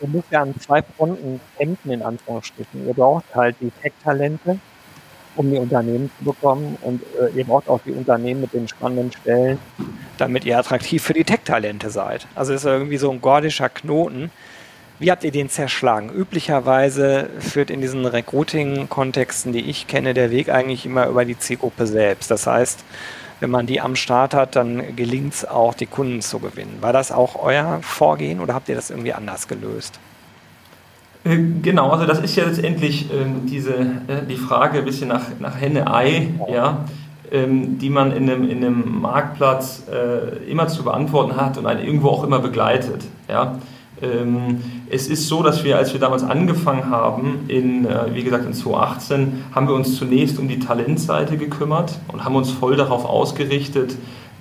ihr 0.00 0.08
müsst 0.08 0.30
ja 0.30 0.42
an 0.42 0.54
zwei 0.60 0.82
Fronten 0.82 1.40
kämpfen, 1.58 1.90
in 1.90 2.02
Anführungsstrichen. 2.02 2.86
Ihr 2.86 2.94
braucht 2.94 3.24
halt 3.34 3.56
die 3.60 3.70
Tech-Talente, 3.82 4.58
um 5.36 5.50
die 5.50 5.58
Unternehmen 5.58 6.10
zu 6.18 6.24
bekommen. 6.24 6.76
Und 6.82 7.02
äh, 7.20 7.36
ihr 7.36 7.44
braucht 7.44 7.68
auch 7.68 7.80
die 7.84 7.92
Unternehmen 7.92 8.42
mit 8.42 8.52
den 8.52 8.68
spannenden 8.68 9.12
Stellen, 9.12 9.58
damit 10.18 10.44
ihr 10.44 10.58
attraktiv 10.58 11.02
für 11.02 11.14
die 11.14 11.24
Tech-Talente 11.24 11.90
seid. 11.90 12.26
Also 12.34 12.52
ist 12.52 12.64
irgendwie 12.64 12.96
so 12.96 13.10
ein 13.10 13.20
gordischer 13.20 13.68
Knoten. 13.68 14.30
Wie 15.00 15.10
habt 15.10 15.24
ihr 15.24 15.32
den 15.32 15.48
zerschlagen? 15.48 16.10
Üblicherweise 16.10 17.28
führt 17.40 17.70
in 17.70 17.80
diesen 17.80 18.06
Recruiting-Kontexten, 18.06 19.52
die 19.52 19.68
ich 19.68 19.88
kenne, 19.88 20.14
der 20.14 20.30
Weg 20.30 20.48
eigentlich 20.50 20.86
immer 20.86 21.08
über 21.08 21.24
die 21.24 21.36
Zielgruppe 21.36 21.86
selbst. 21.86 22.30
Das 22.30 22.46
heißt, 22.46 22.84
wenn 23.40 23.50
man 23.50 23.66
die 23.66 23.80
am 23.80 23.96
Start 23.96 24.34
hat, 24.34 24.54
dann 24.54 24.94
gelingt 24.94 25.34
es 25.34 25.44
auch, 25.44 25.74
die 25.74 25.86
Kunden 25.86 26.22
zu 26.22 26.38
gewinnen. 26.38 26.78
War 26.80 26.92
das 26.92 27.10
auch 27.10 27.34
euer 27.42 27.80
Vorgehen 27.82 28.40
oder 28.40 28.54
habt 28.54 28.68
ihr 28.68 28.76
das 28.76 28.90
irgendwie 28.90 29.12
anders 29.12 29.48
gelöst? 29.48 29.98
Äh, 31.24 31.38
genau, 31.62 31.90
also 31.90 32.06
das 32.06 32.20
ist 32.20 32.36
ja 32.36 32.44
letztendlich 32.44 33.06
ähm, 33.12 33.46
diese, 33.46 33.74
äh, 33.74 34.26
die 34.28 34.36
Frage 34.36 34.78
ein 34.78 34.84
bisschen 34.84 35.08
nach, 35.08 35.22
nach 35.40 35.58
Henne-Ei, 35.60 36.28
ja, 36.50 36.84
ähm, 37.32 37.78
die 37.78 37.90
man 37.90 38.12
in 38.12 38.28
einem, 38.28 38.48
in 38.48 38.58
einem 38.58 39.00
Marktplatz 39.00 39.84
äh, 39.90 40.50
immer 40.50 40.68
zu 40.68 40.84
beantworten 40.84 41.36
hat 41.36 41.56
und 41.56 41.66
einen 41.66 41.84
irgendwo 41.84 42.08
auch 42.08 42.24
immer 42.24 42.38
begleitet. 42.38 43.04
Ja. 43.28 43.58
Ähm, 44.02 44.60
es 44.90 45.08
ist 45.08 45.28
so, 45.28 45.42
dass 45.42 45.64
wir, 45.64 45.78
als 45.78 45.94
wir 45.94 46.00
damals 46.00 46.24
angefangen 46.24 46.90
haben, 46.90 47.44
in, 47.48 47.86
äh, 47.86 48.14
wie 48.14 48.22
gesagt 48.22 48.44
in 48.44 48.52
2018, 48.52 49.44
haben 49.54 49.66
wir 49.66 49.74
uns 49.74 49.96
zunächst 49.96 50.38
um 50.38 50.48
die 50.48 50.58
Talentseite 50.58 51.38
gekümmert 51.38 51.98
und 52.08 52.24
haben 52.24 52.36
uns 52.36 52.50
voll 52.50 52.76
darauf 52.76 53.06
ausgerichtet, 53.06 53.96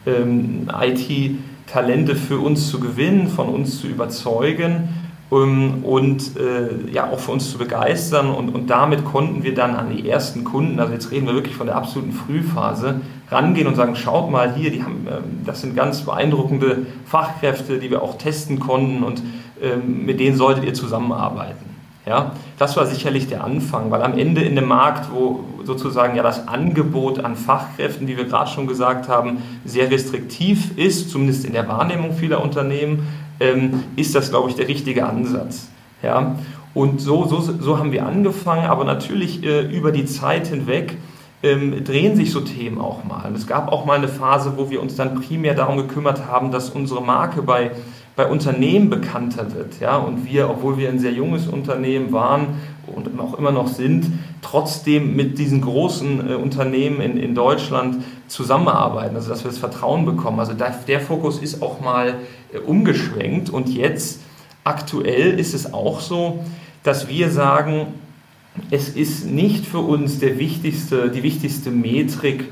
ähm, 0.05 0.67
IT-Talente 0.81 2.15
für 2.15 2.39
uns 2.39 2.69
zu 2.69 2.81
gewinnen, 2.81 3.29
von 3.29 3.47
uns 3.47 3.79
zu 3.79 3.87
überzeugen 3.87 4.89
um, 5.33 5.83
und 5.83 6.37
äh, 6.37 6.91
ja 6.91 7.09
auch 7.09 7.19
für 7.19 7.31
uns 7.31 7.51
zu 7.51 7.57
begeistern. 7.57 8.29
Und, 8.29 8.49
und 8.49 8.69
damit 8.69 9.03
konnten 9.05 9.43
wir 9.43 9.55
dann 9.55 9.75
an 9.75 9.95
die 9.95 10.07
ersten 10.07 10.43
Kunden, 10.43 10.79
also 10.79 10.93
jetzt 10.93 11.11
reden 11.11 11.25
wir 11.25 11.33
wirklich 11.33 11.55
von 11.55 11.67
der 11.67 11.75
absoluten 11.75 12.11
Frühphase, 12.11 13.01
rangehen 13.29 13.67
und 13.67 13.75
sagen, 13.75 13.95
schaut 13.95 14.29
mal 14.29 14.53
hier, 14.53 14.69
die 14.71 14.83
haben, 14.83 15.07
äh, 15.07 15.21
das 15.45 15.61
sind 15.61 15.75
ganz 15.75 16.01
beeindruckende 16.01 16.85
Fachkräfte, 17.05 17.79
die 17.79 17.89
wir 17.89 18.03
auch 18.03 18.17
testen 18.17 18.59
konnten 18.59 19.03
und 19.03 19.21
äh, 19.61 19.77
mit 19.77 20.19
denen 20.19 20.37
solltet 20.37 20.65
ihr 20.65 20.73
zusammenarbeiten. 20.73 21.73
Ja, 22.05 22.33
das 22.59 22.75
war 22.75 22.85
sicherlich 22.85 23.27
der 23.27 23.45
Anfang, 23.45 23.89
weil 23.89 24.01
am 24.01 24.17
Ende 24.17 24.41
in 24.41 24.57
dem 24.57 24.67
Markt, 24.67 25.09
wo 25.13 25.45
sozusagen 25.63 26.17
ja 26.17 26.23
das 26.23 26.49
Angebot 26.49 27.23
an 27.23 27.37
Fachkräften, 27.37 28.09
wie 28.09 28.17
wir 28.17 28.25
gerade 28.25 28.49
schon 28.49 28.67
gesagt 28.67 29.07
haben, 29.07 29.37
sehr 29.63 29.89
restriktiv 29.89 30.77
ist, 30.77 31.09
zumindest 31.09 31.45
in 31.45 31.53
der 31.53 31.65
Wahrnehmung 31.69 32.11
vieler 32.11 32.43
Unternehmen, 32.43 33.07
ähm, 33.39 33.83
ist 33.95 34.15
das, 34.15 34.29
glaube 34.29 34.49
ich, 34.49 34.55
der 34.55 34.67
richtige 34.67 35.05
Ansatz. 35.05 35.69
Ja? 36.01 36.35
Und 36.73 37.01
so, 37.01 37.25
so, 37.25 37.39
so 37.39 37.77
haben 37.77 37.91
wir 37.91 38.05
angefangen, 38.05 38.65
aber 38.65 38.83
natürlich 38.83 39.43
äh, 39.43 39.61
über 39.61 39.91
die 39.91 40.05
Zeit 40.05 40.47
hinweg 40.47 40.97
ähm, 41.43 41.83
drehen 41.83 42.15
sich 42.15 42.31
so 42.31 42.41
Themen 42.41 42.79
auch 42.79 43.03
mal. 43.03 43.27
Und 43.27 43.37
es 43.37 43.45
gab 43.45 43.71
auch 43.71 43.85
mal 43.85 43.97
eine 43.97 44.07
Phase, 44.07 44.53
wo 44.57 44.69
wir 44.69 44.81
uns 44.81 44.95
dann 44.95 45.21
primär 45.21 45.53
darum 45.53 45.77
gekümmert 45.77 46.25
haben, 46.27 46.51
dass 46.51 46.69
unsere 46.69 47.03
Marke 47.03 47.41
bei, 47.41 47.71
bei 48.15 48.25
Unternehmen 48.25 48.89
bekannter 48.89 49.53
wird. 49.53 49.79
Ja? 49.79 49.97
Und 49.97 50.25
wir, 50.25 50.49
obwohl 50.49 50.77
wir 50.77 50.89
ein 50.89 50.99
sehr 50.99 51.13
junges 51.13 51.47
Unternehmen 51.47 52.11
waren 52.11 52.59
und 52.87 53.19
auch 53.19 53.37
immer 53.37 53.51
noch 53.51 53.67
sind, 53.67 54.07
trotzdem 54.43 55.15
mit 55.15 55.39
diesen 55.39 55.61
großen 55.61 56.29
äh, 56.29 56.33
Unternehmen 56.35 57.01
in, 57.01 57.17
in 57.17 57.33
Deutschland 57.33 58.03
zusammenarbeiten, 58.27 59.15
also 59.15 59.29
dass 59.29 59.43
wir 59.43 59.49
das 59.49 59.57
Vertrauen 59.57 60.05
bekommen. 60.05 60.39
Also 60.39 60.53
der, 60.53 60.75
der 60.87 60.99
Fokus 60.99 61.39
ist 61.39 61.61
auch 61.61 61.81
mal 61.81 62.15
äh, 62.53 62.59
umgeschwenkt 62.59 63.49
und 63.49 63.69
jetzt 63.69 64.19
aktuell 64.63 65.39
ist 65.39 65.53
es 65.53 65.73
auch 65.73 65.99
so, 65.99 66.43
dass 66.83 67.07
wir 67.07 67.29
sagen, 67.31 67.87
es 68.69 68.89
ist 68.89 69.25
nicht 69.25 69.65
für 69.65 69.79
uns 69.79 70.19
der 70.19 70.37
wichtigste, 70.37 71.09
die 71.09 71.23
wichtigste 71.23 71.71
Metrik, 71.71 72.49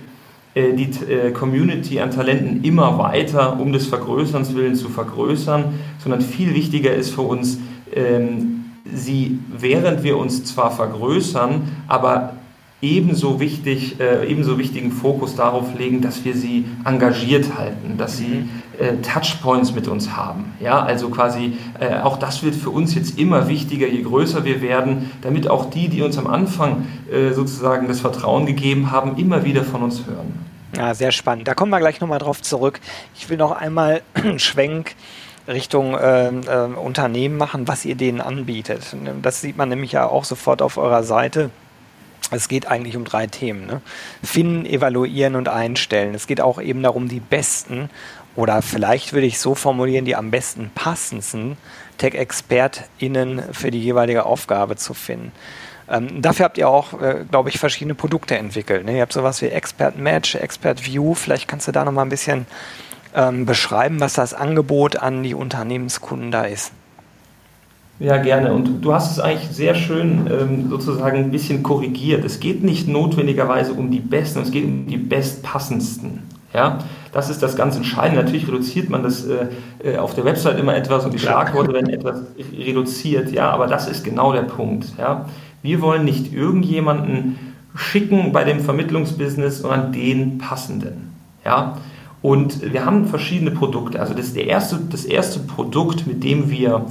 äh, 0.54 0.74
die 0.74 0.90
äh, 1.12 1.32
Community 1.32 2.00
an 2.00 2.12
Talenten 2.12 2.64
immer 2.64 2.98
weiter 2.98 3.60
um 3.60 3.72
des 3.72 3.88
Vergrößerns 3.88 4.56
willen 4.56 4.76
zu 4.76 4.90
vergrößern, 4.90 5.74
sondern 6.00 6.22
viel 6.22 6.54
wichtiger 6.54 6.94
ist 6.94 7.12
für 7.12 7.22
uns, 7.22 7.60
ähm, 7.94 8.51
sie, 8.94 9.40
während 9.50 10.04
wir 10.04 10.18
uns 10.18 10.44
zwar 10.46 10.72
vergrößern, 10.72 11.62
aber 11.88 12.34
ebenso 12.82 13.40
wichtig, 13.40 14.00
äh, 14.00 14.28
ebenso 14.28 14.58
wichtigen 14.58 14.92
Fokus 14.92 15.36
darauf 15.36 15.78
legen, 15.78 16.02
dass 16.02 16.26
wir 16.26 16.36
sie 16.36 16.66
engagiert 16.84 17.58
halten, 17.58 17.98
dass 17.98 18.18
sie 18.18 18.28
mhm. 18.28 18.50
äh, 18.80 19.02
Touchpoints 19.02 19.74
mit 19.74 19.88
uns 19.88 20.16
haben. 20.16 20.54
Ja, 20.60 20.82
also 20.82 21.10
quasi 21.10 21.58
äh, 21.80 22.00
auch 22.00 22.18
das 22.18 22.44
wird 22.44 22.56
für 22.56 22.72
uns 22.72 22.96
jetzt 22.96 23.20
immer 23.20 23.48
wichtiger, 23.48 23.88
je 23.88 24.02
größer 24.02 24.46
wir 24.46 24.62
werden, 24.62 25.12
damit 25.22 25.48
auch 25.48 25.70
die, 25.70 25.90
die 25.90 26.02
uns 26.02 26.18
am 26.18 26.28
Anfang 26.28 26.88
äh, 27.12 27.34
sozusagen 27.34 27.88
das 27.88 28.02
Vertrauen 28.02 28.46
gegeben 28.46 28.92
haben, 28.92 29.18
immer 29.18 29.46
wieder 29.46 29.64
von 29.64 29.84
uns 29.84 30.06
hören. 30.08 30.34
Ja, 30.76 30.94
sehr 30.94 31.12
spannend. 31.12 31.48
Da 31.48 31.54
kommen 31.54 31.72
wir 31.72 31.80
gleich 31.80 32.00
nochmal 32.00 32.20
drauf 32.20 32.42
zurück. 32.42 32.80
Ich 33.16 33.30
will 33.30 33.38
noch 33.38 33.52
einmal 33.52 34.02
einen 34.14 34.40
Schwenk 34.40 34.96
Richtung 35.48 35.96
äh, 35.96 36.28
äh, 36.28 36.74
Unternehmen 36.74 37.38
machen, 37.38 37.68
was 37.68 37.86
ihr 37.86 37.96
denen 37.96 38.22
anbietet. 38.22 38.96
Das 39.22 39.42
sieht 39.42 39.58
man 39.58 39.70
nämlich 39.70 39.94
ja 39.94 40.08
auch 40.08 40.24
sofort 40.24 40.62
auf 40.62 40.78
eurer 40.78 41.04
Seite 41.04 41.52
es 42.34 42.48
geht 42.48 42.68
eigentlich 42.68 42.96
um 42.96 43.04
drei 43.04 43.28
Themen. 43.28 43.66
Ne? 43.66 43.82
Finden, 44.24 44.66
evaluieren 44.66 45.36
und 45.36 45.50
einstellen. 45.50 46.16
Es 46.16 46.28
geht 46.28 46.42
auch 46.42 46.62
eben 46.62 46.82
darum, 46.82 47.10
die 47.10 47.20
besten 47.20 47.90
oder 48.36 48.62
vielleicht 48.62 49.12
würde 49.14 49.28
ich 49.28 49.40
so 49.40 49.56
formulieren, 49.56 50.06
die 50.06 50.16
am 50.16 50.32
besten 50.32 50.72
passendsten 50.74 51.58
Tech-ExpertInnen 51.98 53.54
für 53.54 53.72
die 53.72 53.82
jeweilige 53.82 54.26
Aufgabe 54.26 54.78
zu 54.78 54.94
finden. 54.94 55.34
Ähm, 55.90 56.22
dafür 56.22 56.46
habt 56.46 56.58
ihr 56.58 56.70
auch, 56.70 57.00
äh, 57.02 57.26
glaube 57.30 57.50
ich, 57.50 57.60
verschiedene 57.60 57.96
Produkte 57.96 58.38
entwickelt. 58.38 58.86
Ne? 58.86 58.96
Ihr 58.96 59.02
habt 59.02 59.12
sowas 59.12 59.42
wie 59.42 59.48
Expert 59.48 59.98
Match, 59.98 60.36
Expert 60.36 60.86
View. 60.86 61.14
Vielleicht 61.16 61.50
kannst 61.50 61.68
du 61.68 61.74
da 61.74 61.84
noch 61.84 61.92
mal 61.92 62.04
ein 62.04 62.10
bisschen 62.10 62.46
ähm, 63.16 63.46
beschreiben, 63.46 64.00
was 64.00 64.14
das 64.14 64.34
Angebot 64.34 64.98
an 64.98 65.24
die 65.24 65.34
Unternehmenskunden 65.34 66.32
da 66.32 66.44
ist. 66.44 66.72
Ja, 68.02 68.18
gerne. 68.18 68.52
Und 68.52 68.82
du 68.82 68.94
hast 68.94 69.12
es 69.12 69.20
eigentlich 69.20 69.52
sehr 69.52 69.76
schön 69.76 70.28
ähm, 70.32 70.70
sozusagen 70.72 71.18
ein 71.18 71.32
bisschen 71.32 71.62
korrigiert. 71.62 72.26
Es 72.26 72.40
geht 72.40 72.64
nicht 72.64 72.88
notwendigerweise 72.88 73.74
um 73.74 73.92
die 73.92 74.00
Besten, 74.00 74.40
es 74.42 74.50
geht 74.50 74.66
um 74.66 74.88
die 74.88 74.98
Bestpassendsten. 74.98 76.24
Ja, 76.52 76.80
das 77.14 77.30
ist 77.30 77.44
das 77.44 77.56
ganz 77.56 77.76
Entscheidende. 77.78 78.24
Natürlich 78.24 78.48
reduziert 78.48 78.90
man 78.90 79.04
das 79.04 79.26
äh, 79.26 79.48
äh 79.84 79.98
auf 79.98 80.16
der 80.16 80.26
Website 80.26 80.60
immer 80.60 80.76
etwas 80.76 81.06
und 81.06 81.14
die 81.14 81.20
Schlagworte 81.20 81.74
werden 81.74 81.90
etwas 81.90 82.24
reduziert. 82.58 83.32
Ja, 83.32 83.52
aber 83.52 83.68
das 83.68 83.88
ist 83.88 84.04
genau 84.04 84.34
der 84.34 84.42
Punkt. 84.42 84.88
Ja, 84.98 85.28
wir 85.62 85.82
wollen 85.82 86.04
nicht 86.04 86.34
irgendjemanden 86.34 87.38
schicken 87.76 88.32
bei 88.32 88.44
dem 88.44 88.60
Vermittlungsbusiness, 88.62 89.60
sondern 89.60 89.94
den 89.94 90.40
passenden. 90.40 91.14
Ja, 91.46 91.78
und 92.22 92.74
wir 92.74 92.86
haben 92.86 93.06
verschiedene 93.06 93.52
Produkte. 93.52 94.00
Also 94.00 94.14
das, 94.14 94.34
der 94.34 94.48
erste, 94.48 94.80
das 94.90 95.06
erste 95.06 95.40
Produkt, 95.40 96.06
mit 96.06 96.24
dem 96.24 96.50
wir 96.50 96.86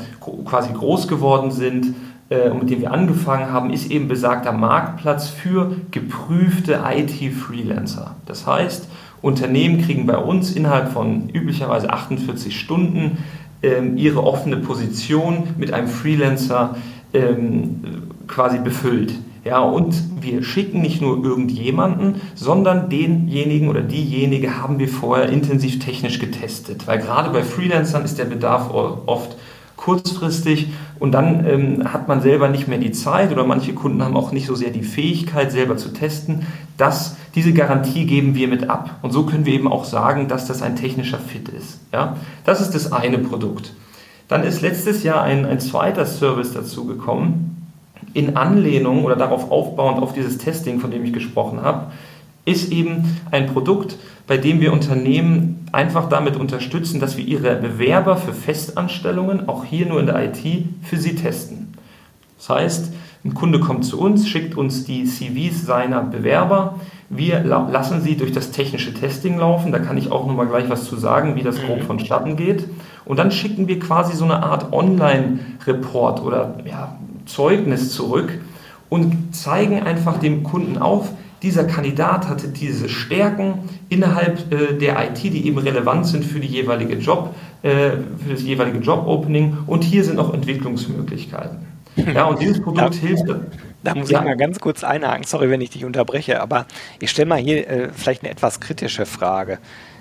quasi 0.44 0.72
groß 0.72 1.06
geworden 1.06 1.52
sind 1.52 1.94
äh, 2.30 2.50
und 2.50 2.60
mit 2.60 2.70
dem 2.70 2.80
wir 2.80 2.92
angefangen 2.92 3.52
haben, 3.52 3.70
ist 3.70 3.90
eben 3.90 4.08
besagter 4.08 4.52
Marktplatz 4.52 5.28
für 5.28 5.76
geprüfte 5.92 6.80
IT-Freelancer. 6.84 8.16
Das 8.26 8.46
heißt, 8.46 8.88
Unternehmen 9.22 9.82
kriegen 9.82 10.06
bei 10.06 10.16
uns 10.16 10.52
innerhalb 10.52 10.92
von 10.92 11.28
üblicherweise 11.28 11.92
48 11.92 12.58
Stunden 12.58 13.18
ähm, 13.62 13.96
ihre 13.96 14.24
offene 14.24 14.56
Position 14.56 15.48
mit 15.58 15.72
einem 15.72 15.88
Freelancer 15.88 16.76
ähm, 17.12 17.82
quasi 18.26 18.58
befüllt. 18.58 19.12
Ja, 19.44 19.60
und 19.60 19.94
wir 20.20 20.42
schicken 20.42 20.82
nicht 20.82 21.00
nur 21.00 21.24
irgendjemanden, 21.24 22.20
sondern 22.34 22.90
denjenigen 22.90 23.68
oder 23.68 23.80
diejenige 23.80 24.60
haben 24.60 24.78
wir 24.78 24.88
vorher 24.88 25.30
intensiv 25.30 25.78
technisch 25.78 26.18
getestet. 26.18 26.86
Weil 26.86 26.98
gerade 26.98 27.30
bei 27.30 27.42
Freelancern 27.42 28.04
ist 28.04 28.18
der 28.18 28.26
Bedarf 28.26 28.70
oft 28.72 29.36
kurzfristig 29.76 30.68
und 30.98 31.12
dann 31.12 31.46
ähm, 31.46 31.92
hat 31.92 32.06
man 32.06 32.20
selber 32.20 32.48
nicht 32.48 32.68
mehr 32.68 32.76
die 32.76 32.92
Zeit 32.92 33.32
oder 33.32 33.44
manche 33.44 33.72
Kunden 33.72 34.02
haben 34.04 34.16
auch 34.16 34.30
nicht 34.30 34.46
so 34.46 34.54
sehr 34.54 34.70
die 34.70 34.82
Fähigkeit, 34.82 35.50
selber 35.50 35.78
zu 35.78 35.88
testen. 35.88 36.46
Das, 36.76 37.16
diese 37.34 37.54
Garantie 37.54 38.04
geben 38.04 38.34
wir 38.34 38.46
mit 38.46 38.68
ab. 38.68 38.98
Und 39.00 39.12
so 39.12 39.24
können 39.24 39.46
wir 39.46 39.54
eben 39.54 39.72
auch 39.72 39.86
sagen, 39.86 40.28
dass 40.28 40.46
das 40.46 40.60
ein 40.60 40.76
technischer 40.76 41.18
Fit 41.18 41.48
ist. 41.48 41.80
Ja? 41.92 42.18
Das 42.44 42.60
ist 42.60 42.74
das 42.74 42.92
eine 42.92 43.16
Produkt. 43.16 43.72
Dann 44.28 44.44
ist 44.44 44.60
letztes 44.60 45.02
Jahr 45.02 45.22
ein, 45.22 45.46
ein 45.46 45.60
zweiter 45.60 46.04
Service 46.04 46.52
dazu 46.52 46.84
gekommen, 46.84 47.49
in 48.14 48.36
Anlehnung 48.36 49.04
oder 49.04 49.16
darauf 49.16 49.50
aufbauend 49.50 50.02
auf 50.02 50.12
dieses 50.12 50.38
Testing, 50.38 50.80
von 50.80 50.90
dem 50.90 51.04
ich 51.04 51.12
gesprochen 51.12 51.62
habe, 51.62 51.92
ist 52.44 52.72
eben 52.72 53.18
ein 53.30 53.46
Produkt, 53.46 53.96
bei 54.26 54.36
dem 54.36 54.60
wir 54.60 54.72
Unternehmen 54.72 55.66
einfach 55.72 56.08
damit 56.08 56.36
unterstützen, 56.36 57.00
dass 57.00 57.16
wir 57.16 57.24
ihre 57.24 57.56
Bewerber 57.56 58.16
für 58.16 58.32
Festanstellungen, 58.32 59.48
auch 59.48 59.64
hier 59.64 59.86
nur 59.86 60.00
in 60.00 60.06
der 60.06 60.24
IT, 60.24 60.66
für 60.82 60.96
sie 60.96 61.14
testen. 61.14 61.74
Das 62.38 62.48
heißt, 62.48 62.92
ein 63.24 63.34
Kunde 63.34 63.60
kommt 63.60 63.84
zu 63.84 64.00
uns, 64.00 64.26
schickt 64.26 64.56
uns 64.56 64.84
die 64.84 65.04
CVs 65.04 65.66
seiner 65.66 66.02
Bewerber. 66.02 66.80
Wir 67.10 67.40
lassen 67.42 68.00
sie 68.00 68.16
durch 68.16 68.32
das 68.32 68.50
technische 68.50 68.94
Testing 68.94 69.38
laufen. 69.38 69.72
Da 69.72 69.78
kann 69.78 69.98
ich 69.98 70.10
auch 70.10 70.26
nochmal 70.26 70.46
gleich 70.46 70.70
was 70.70 70.84
zu 70.84 70.96
sagen, 70.96 71.36
wie 71.36 71.42
das 71.42 71.60
grob 71.60 71.80
mhm. 71.80 71.86
vonstatten 71.86 72.36
geht. 72.36 72.66
Und 73.04 73.18
dann 73.18 73.30
schicken 73.30 73.68
wir 73.68 73.78
quasi 73.78 74.16
so 74.16 74.24
eine 74.24 74.42
Art 74.42 74.72
Online-Report 74.72 76.22
oder 76.22 76.54
ja, 76.64 76.96
Zeugnis 77.32 77.92
zurück 77.92 78.30
und 78.88 79.34
zeigen 79.34 79.82
einfach 79.82 80.18
dem 80.18 80.42
Kunden 80.42 80.78
auf, 80.78 81.10
dieser 81.42 81.64
Kandidat 81.64 82.28
hatte 82.28 82.48
diese 82.48 82.88
Stärken 82.88 83.70
innerhalb 83.88 84.52
äh, 84.52 84.74
der 84.74 85.02
IT, 85.02 85.22
die 85.22 85.46
eben 85.46 85.58
relevant 85.58 86.06
sind 86.06 86.24
für 86.24 86.38
die 86.38 86.48
jeweilige 86.48 86.94
Job, 86.94 87.34
äh, 87.62 87.92
für 88.22 88.32
das 88.32 88.42
jeweilige 88.42 88.78
Job-Opening 88.78 89.56
und 89.66 89.82
hier 89.82 90.04
sind 90.04 90.16
noch 90.16 90.34
Entwicklungsmöglichkeiten. 90.34 91.58
Ja, 92.14 92.26
und 92.26 92.40
dieses 92.40 92.60
Produkt 92.60 92.94
da, 92.94 92.98
hilft. 92.98 93.24
Da 93.82 93.94
muss 93.94 94.10
ja. 94.10 94.20
ich 94.20 94.24
mal 94.24 94.36
ganz 94.36 94.60
kurz 94.60 94.84
einhaken, 94.84 95.24
sorry, 95.24 95.50
wenn 95.50 95.60
ich 95.60 95.70
dich 95.70 95.84
unterbreche, 95.84 96.40
aber 96.42 96.66
ich 97.00 97.10
stelle 97.10 97.28
mal 97.28 97.38
hier 97.38 97.68
äh, 97.68 97.88
vielleicht 97.92 98.22
eine 98.22 98.30
etwas 98.30 98.60
kritische 98.60 99.06
Frage. 99.06 99.58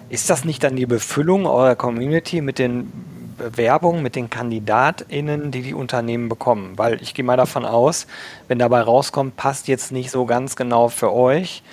Ist 0.10 0.30
das 0.30 0.44
nicht 0.44 0.64
dann 0.64 0.76
die 0.76 0.86
Befüllung 0.86 1.46
eurer 1.46 1.76
Community 1.76 2.42
mit 2.42 2.60
den 2.60 2.92
Bewerbung 3.40 4.04
mit 4.04 4.16
den 4.16 4.30
KandidatInnen, 4.30 5.50
die 5.52 5.64
die 5.64 5.74
Unternehmen 5.74 6.30
bekommen. 6.30 6.74
Weil 6.78 7.02
ich 7.02 7.14
gehe 7.14 7.26
mal 7.26 7.38
davon 7.38 7.66
aus, 7.66 8.06
wenn 8.48 8.60
dabei 8.60 8.82
rauskommt, 8.82 9.36
passt 9.36 9.68
jetzt 9.68 9.92
nicht 9.92 10.12
so 10.12 10.26
ganz 10.26 10.56
genau 10.56 10.90
für 10.90 11.12
euch, 11.12 11.64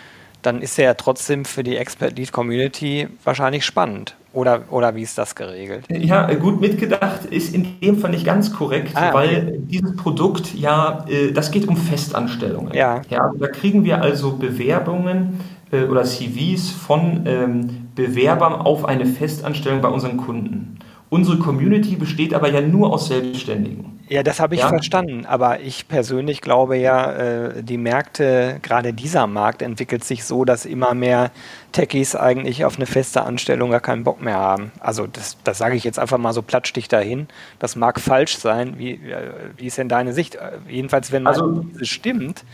dann 0.43 0.63
ist 0.63 0.79
er 0.79 0.85
ja 0.85 0.95
trotzdem 0.95 1.45
für 1.45 1.65
die 1.65 1.77
Expert 1.77 2.17
Lead 2.17 2.33
Community 2.33 3.09
wahrscheinlich 3.25 3.65
spannend. 3.65 4.17
Oder, 4.33 4.65
oder 4.71 4.95
wie 4.95 5.03
ist 5.03 5.17
das 5.17 5.35
geregelt? 5.35 5.87
Ja, 5.89 6.33
gut 6.35 6.61
mitgedacht 6.61 7.25
ist 7.25 7.55
in 7.55 7.81
dem 7.81 7.99
Fall 7.99 8.11
nicht 8.11 8.27
ganz 8.27 8.53
korrekt, 8.53 8.91
ah, 8.95 9.09
okay. 9.09 9.15
weil 9.15 9.59
dieses 9.61 9.97
Produkt 9.97 10.55
ja, 10.55 11.07
äh, 11.09 11.33
das 11.33 11.51
geht 11.51 11.67
um 11.67 11.77
Festanstellungen. 11.77 12.75
Ja. 12.75 13.01
ja 13.09 13.33
da 13.39 13.49
kriegen 13.49 13.83
wir 13.85 14.03
also 14.03 14.37
Bewerbungen 14.37 15.41
äh, 15.73 15.85
oder 15.85 16.05
CVs 16.05 16.71
von 16.71 17.25
ähm, 17.27 17.89
Bewerbern 17.95 18.53
auf 18.53 18.85
eine 18.85 19.07
Festanstellung 19.07 19.81
bei 19.81 19.89
unseren 19.89 20.19
Kunden. 20.19 20.79
Unsere 21.09 21.39
Community 21.39 21.95
besteht 21.95 22.35
aber 22.35 22.51
ja 22.51 22.61
nur 22.61 22.93
aus 22.93 23.07
Selbstständigen. 23.07 23.97
Ja, 24.09 24.23
das 24.23 24.39
habe 24.41 24.55
ich 24.55 24.61
ja? 24.61 24.69
verstanden. 24.69 25.25
Aber 25.27 25.61
ich 25.61 25.89
persönlich 25.89 26.41
glaube 26.41 26.77
ja, 26.77 27.13
äh, 27.13 27.63
die 27.63 27.79
Märkte, 27.79 28.59
gerade 28.63 28.93
dieser 28.93 29.27
Markt 29.27 29.63
entwickelt 29.63 30.05
sich 30.05 30.25
so, 30.25 30.45
dass 30.45 30.65
immer 30.65 30.95
mehr 30.95 31.31
Techies 31.73 32.15
eigentlich 32.15 32.65
auf 32.65 32.77
eine 32.77 32.87
feste 32.87 33.23
Anstellung 33.23 33.71
gar 33.71 33.81
keinen 33.81 34.05
Bock 34.05 34.21
mehr 34.21 34.37
haben. 34.37 34.73
Also 34.81 35.07
das, 35.07 35.37
das 35.45 35.59
sage 35.59 35.77
ich 35.77 35.85
jetzt 35.85 35.99
einfach 35.99 36.19
mal 36.19 36.33
so 36.33 36.43
platschtig 36.43 36.89
dahin. 36.89 37.29
Das 37.59 37.77
mag 37.77 38.01
falsch 38.01 38.37
sein. 38.37 38.79
Wie, 38.79 38.93
äh, 38.93 39.33
wie 39.57 39.67
ist 39.67 39.79
denn 39.79 39.89
deine 39.89 40.13
Sicht? 40.13 40.37
Äh, 40.37 40.59
jedenfalls, 40.69 41.13
wenn 41.13 41.25
man 41.25 41.35
also, 41.35 41.65
stimmt, 41.83 42.45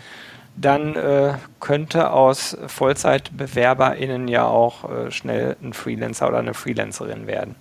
dann 0.56 0.94
äh, 0.96 1.34
könnte 1.60 2.10
aus 2.10 2.56
VollzeitbewerberInnen 2.66 4.28
ja 4.28 4.46
auch 4.46 4.90
äh, 4.90 5.10
schnell 5.10 5.56
ein 5.62 5.72
Freelancer 5.72 6.28
oder 6.28 6.38
eine 6.38 6.54
Freelancerin 6.54 7.26
werden. 7.26 7.56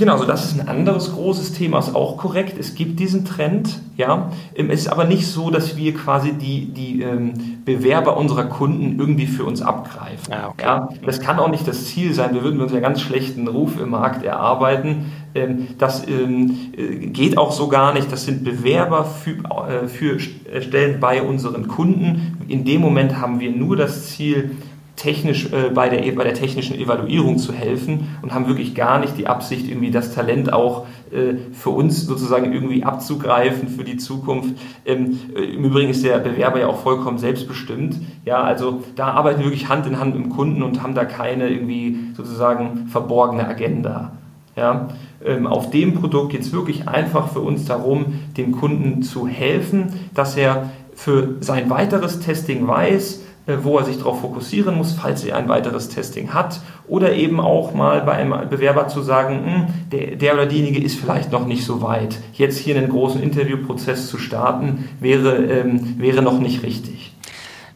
Genau, 0.00 0.14
also 0.14 0.24
das 0.24 0.46
ist 0.46 0.58
ein 0.58 0.66
anderes 0.66 1.12
großes 1.12 1.52
Thema, 1.52 1.78
ist 1.78 1.94
auch 1.94 2.16
korrekt. 2.16 2.58
Es 2.58 2.74
gibt 2.74 2.98
diesen 2.98 3.26
Trend, 3.26 3.82
ja. 3.98 4.30
Ähm, 4.54 4.70
es 4.70 4.80
ist 4.80 4.88
aber 4.88 5.04
nicht 5.04 5.26
so, 5.26 5.50
dass 5.50 5.76
wir 5.76 5.92
quasi 5.92 6.32
die, 6.32 6.72
die 6.72 7.02
ähm, 7.02 7.34
Bewerber 7.66 8.16
unserer 8.16 8.44
Kunden 8.44 8.98
irgendwie 8.98 9.26
für 9.26 9.44
uns 9.44 9.60
abgreifen. 9.60 10.32
Ah, 10.32 10.48
okay. 10.48 10.64
ja. 10.64 10.88
Das 11.04 11.20
kann 11.20 11.38
auch 11.38 11.50
nicht 11.50 11.68
das 11.68 11.84
Ziel 11.84 12.14
sein. 12.14 12.32
Wir 12.32 12.42
würden 12.42 12.62
uns 12.62 12.72
ja 12.72 12.80
ganz 12.80 13.02
schlechten 13.02 13.46
Ruf 13.46 13.78
im 13.78 13.90
Markt 13.90 14.24
erarbeiten. 14.24 15.12
Ähm, 15.34 15.66
das 15.76 16.08
ähm, 16.08 16.56
äh, 16.74 17.08
geht 17.08 17.36
auch 17.36 17.52
so 17.52 17.68
gar 17.68 17.92
nicht. 17.92 18.10
Das 18.10 18.24
sind 18.24 18.42
Bewerber 18.42 19.04
für, 19.04 19.36
äh, 19.68 19.86
für 19.86 20.18
Stellen 20.18 20.98
bei 20.98 21.20
unseren 21.20 21.68
Kunden. 21.68 22.38
In 22.48 22.64
dem 22.64 22.80
Moment 22.80 23.18
haben 23.18 23.38
wir 23.38 23.50
nur 23.50 23.76
das 23.76 24.06
Ziel, 24.06 24.52
technisch 25.00 25.50
äh, 25.50 25.70
bei, 25.70 25.88
der, 25.88 26.12
bei 26.12 26.24
der 26.24 26.34
technischen 26.34 26.78
Evaluierung 26.78 27.38
zu 27.38 27.54
helfen 27.54 28.08
und 28.20 28.34
haben 28.34 28.46
wirklich 28.46 28.74
gar 28.74 29.00
nicht 29.00 29.16
die 29.16 29.26
Absicht, 29.26 29.66
irgendwie 29.66 29.90
das 29.90 30.14
Talent 30.14 30.52
auch 30.52 30.86
äh, 31.10 31.34
für 31.52 31.70
uns 31.70 32.04
sozusagen 32.04 32.52
irgendwie 32.52 32.84
abzugreifen 32.84 33.68
für 33.68 33.82
die 33.82 33.96
Zukunft. 33.96 34.54
Ähm, 34.84 35.18
äh, 35.34 35.54
Im 35.54 35.64
Übrigen 35.64 35.88
ist 35.90 36.04
der 36.04 36.18
Bewerber 36.18 36.60
ja 36.60 36.66
auch 36.66 36.80
vollkommen 36.80 37.16
selbstbestimmt. 37.16 37.96
Ja, 38.26 38.42
also 38.42 38.82
da 38.94 39.08
arbeiten 39.12 39.38
wir 39.38 39.46
wirklich 39.46 39.70
Hand 39.70 39.86
in 39.86 39.98
Hand 39.98 40.14
mit 40.14 40.24
dem 40.24 40.30
Kunden 40.30 40.62
und 40.62 40.82
haben 40.82 40.94
da 40.94 41.06
keine 41.06 41.48
irgendwie 41.48 41.98
sozusagen 42.14 42.88
verborgene 42.88 43.48
Agenda. 43.48 44.12
Ja, 44.54 44.88
ähm, 45.24 45.46
auf 45.46 45.70
dem 45.70 45.94
Produkt 45.94 46.32
geht 46.32 46.42
es 46.42 46.52
wirklich 46.52 46.88
einfach 46.88 47.32
für 47.32 47.40
uns 47.40 47.64
darum, 47.64 48.20
dem 48.36 48.52
Kunden 48.52 49.02
zu 49.02 49.26
helfen, 49.26 49.94
dass 50.12 50.36
er 50.36 50.70
für 50.94 51.36
sein 51.40 51.70
weiteres 51.70 52.20
Testing 52.20 52.68
weiß, 52.68 53.22
wo 53.46 53.78
er 53.78 53.84
sich 53.84 53.98
darauf 53.98 54.20
fokussieren 54.20 54.76
muss, 54.76 54.92
falls 54.92 55.24
er 55.24 55.36
ein 55.36 55.48
weiteres 55.48 55.88
Testing 55.88 56.32
hat. 56.34 56.60
Oder 56.86 57.14
eben 57.14 57.40
auch 57.40 57.74
mal 57.74 58.02
bei 58.02 58.12
einem 58.12 58.48
Bewerber 58.48 58.88
zu 58.88 59.02
sagen, 59.02 59.44
hm, 59.44 59.66
der, 59.92 60.16
der, 60.16 60.34
oder 60.34 60.46
diejenige 60.46 60.80
ist 60.80 60.98
vielleicht 60.98 61.32
noch 61.32 61.46
nicht 61.46 61.64
so 61.64 61.82
weit. 61.82 62.18
Jetzt 62.32 62.58
hier 62.58 62.76
einen 62.76 62.88
großen 62.88 63.22
Interviewprozess 63.22 64.08
zu 64.08 64.18
starten, 64.18 64.88
wäre, 65.00 65.36
ähm, 65.36 65.96
wäre 65.98 66.22
noch 66.22 66.38
nicht 66.38 66.62
richtig. 66.62 67.12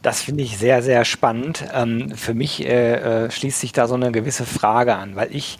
Das 0.01 0.21
finde 0.21 0.43
ich 0.43 0.57
sehr, 0.57 0.83
sehr 0.83 1.03
spannend. 1.03 1.65
Ähm, 1.73 2.11
für 2.15 2.35
mich 2.35 2.63
äh, 2.63 3.25
äh, 3.25 3.31
schließt 3.31 3.59
sich 3.59 3.71
da 3.71 3.87
so 3.87 3.95
eine 3.95 4.11
gewisse 4.11 4.45
Frage 4.45 4.95
an, 4.95 5.15
weil 5.15 5.29
ich 5.31 5.57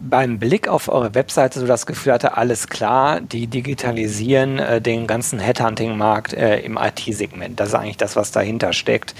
beim 0.00 0.38
Blick 0.38 0.68
auf 0.68 0.88
eure 0.88 1.14
Webseite 1.14 1.60
so 1.60 1.66
das 1.66 1.86
Gefühl 1.86 2.12
hatte, 2.12 2.36
alles 2.36 2.68
klar, 2.68 3.20
die 3.20 3.46
digitalisieren 3.46 4.58
äh, 4.58 4.80
den 4.80 5.06
ganzen 5.06 5.38
Headhunting-Markt 5.38 6.32
äh, 6.34 6.60
im 6.60 6.76
IT-Segment. 6.76 7.58
Das 7.58 7.68
ist 7.68 7.74
eigentlich 7.74 7.96
das, 7.96 8.16
was 8.16 8.30
dahinter 8.30 8.72
steckt. 8.72 9.14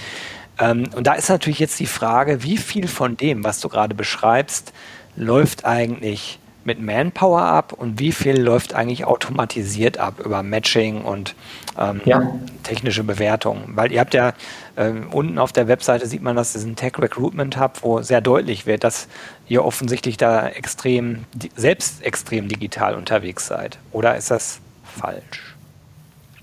Ähm, 0.59 0.89
und 0.95 1.07
da 1.07 1.13
ist 1.13 1.29
natürlich 1.29 1.59
jetzt 1.59 1.79
die 1.79 1.85
Frage, 1.85 2.43
wie 2.43 2.57
viel 2.57 2.87
von 2.87 3.17
dem, 3.17 3.43
was 3.43 3.59
du 3.59 3.69
gerade 3.69 3.95
beschreibst, 3.95 4.73
läuft 5.15 5.65
eigentlich 5.65 6.39
mit 6.69 6.79
Manpower 6.79 7.41
ab 7.41 7.73
und 7.73 7.97
wie 7.97 8.11
viel 8.11 8.39
läuft 8.39 8.75
eigentlich 8.75 9.03
automatisiert 9.03 9.97
ab 9.97 10.19
über 10.23 10.43
Matching 10.43 11.01
und 11.01 11.33
ähm, 11.79 11.99
ja. 12.05 12.31
technische 12.61 13.03
Bewertungen? 13.03 13.63
Weil 13.69 13.91
ihr 13.91 13.99
habt 13.99 14.13
ja 14.13 14.33
ähm, 14.77 15.07
unten 15.11 15.39
auf 15.39 15.51
der 15.51 15.67
Webseite 15.67 16.05
sieht 16.05 16.21
man, 16.21 16.35
dass 16.35 16.53
es 16.53 16.63
ein 16.63 16.75
Tech 16.75 16.93
Recruitment 16.99 17.59
Hub, 17.59 17.79
wo 17.81 18.03
sehr 18.03 18.21
deutlich 18.21 18.67
wird, 18.67 18.83
dass 18.83 19.07
ihr 19.47 19.65
offensichtlich 19.65 20.17
da 20.17 20.47
extrem, 20.47 21.25
selbst 21.55 22.03
extrem 22.05 22.47
digital 22.47 22.93
unterwegs 22.93 23.47
seid. 23.47 23.79
Oder 23.91 24.15
ist 24.15 24.29
das 24.29 24.59
falsch? 24.83 25.55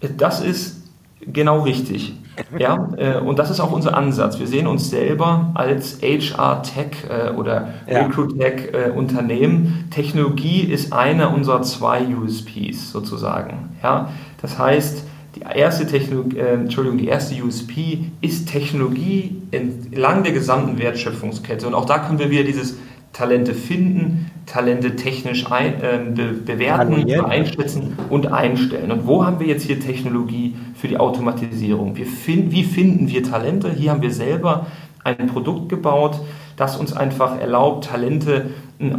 Das 0.01 0.41
ist 0.41 0.83
genau 1.21 1.61
richtig. 1.61 2.15
Ja, 2.59 2.89
äh, 2.97 3.19
und 3.19 3.39
das 3.39 3.51
ist 3.51 3.61
auch 3.61 3.73
unser 3.73 3.97
Ansatz. 3.97 4.39
Wir 4.39 4.47
sehen 4.47 4.67
uns 4.67 4.91
selber 4.91 5.51
als 5.55 6.01
HR-Tech 6.01 7.05
äh, 7.09 7.31
oder 7.31 7.69
ja. 7.91 8.05
Recruit-Tech-Unternehmen. 8.05 9.89
Technologie 9.91 10.61
ist 10.61 10.93
einer 10.93 11.35
unserer 11.35 11.63
zwei 11.63 12.07
USPs 12.07 12.93
sozusagen. 12.93 13.71
Ja, 13.83 14.11
das 14.41 14.59
heißt, 14.59 15.05
die 15.35 15.41
erste, 15.41 15.87
Technologie, 15.87 16.39
äh, 16.39 16.55
Entschuldigung, 16.55 16.99
die 16.99 17.09
erste 17.09 17.43
USP 17.43 18.11
ist 18.21 18.49
Technologie 18.49 19.43
entlang 19.51 20.23
der 20.23 20.33
gesamten 20.33 20.79
Wertschöpfungskette. 20.79 21.67
Und 21.67 21.75
auch 21.75 21.85
da 21.85 21.99
können 21.99 22.19
wir 22.19 22.31
wieder 22.31 22.45
dieses 22.45 22.77
Talente 23.17 23.55
finden, 23.55 24.31
Talente 24.45 24.95
technisch 24.95 25.51
ein, 25.51 25.81
äh, 25.81 25.99
be 26.15 26.35
bewerten, 26.35 27.11
einschätzen 27.25 27.97
und 28.11 28.31
einstellen. 28.31 28.93
Und 28.93 29.07
wo 29.07 29.25
haben 29.25 29.41
wir 29.41 29.47
jetzt 29.47 29.63
hier 29.63 29.81
Technologie 29.81 30.55
für 30.75 30.87
die 30.87 30.99
Automatisierung? 30.99 31.97
Find, 31.97 32.53
wie 32.53 32.63
finden 32.63 33.09
wir 33.09 33.23
Talente? 33.23 33.73
Hier 33.73 33.93
haben 33.93 34.03
wir 34.03 34.13
selber 34.13 34.67
ein 35.03 35.29
Produkt 35.29 35.71
gebaut, 35.71 36.21
das 36.57 36.77
uns 36.77 36.93
einfach 36.93 37.41
erlaubt, 37.41 37.87
Talente 37.87 38.51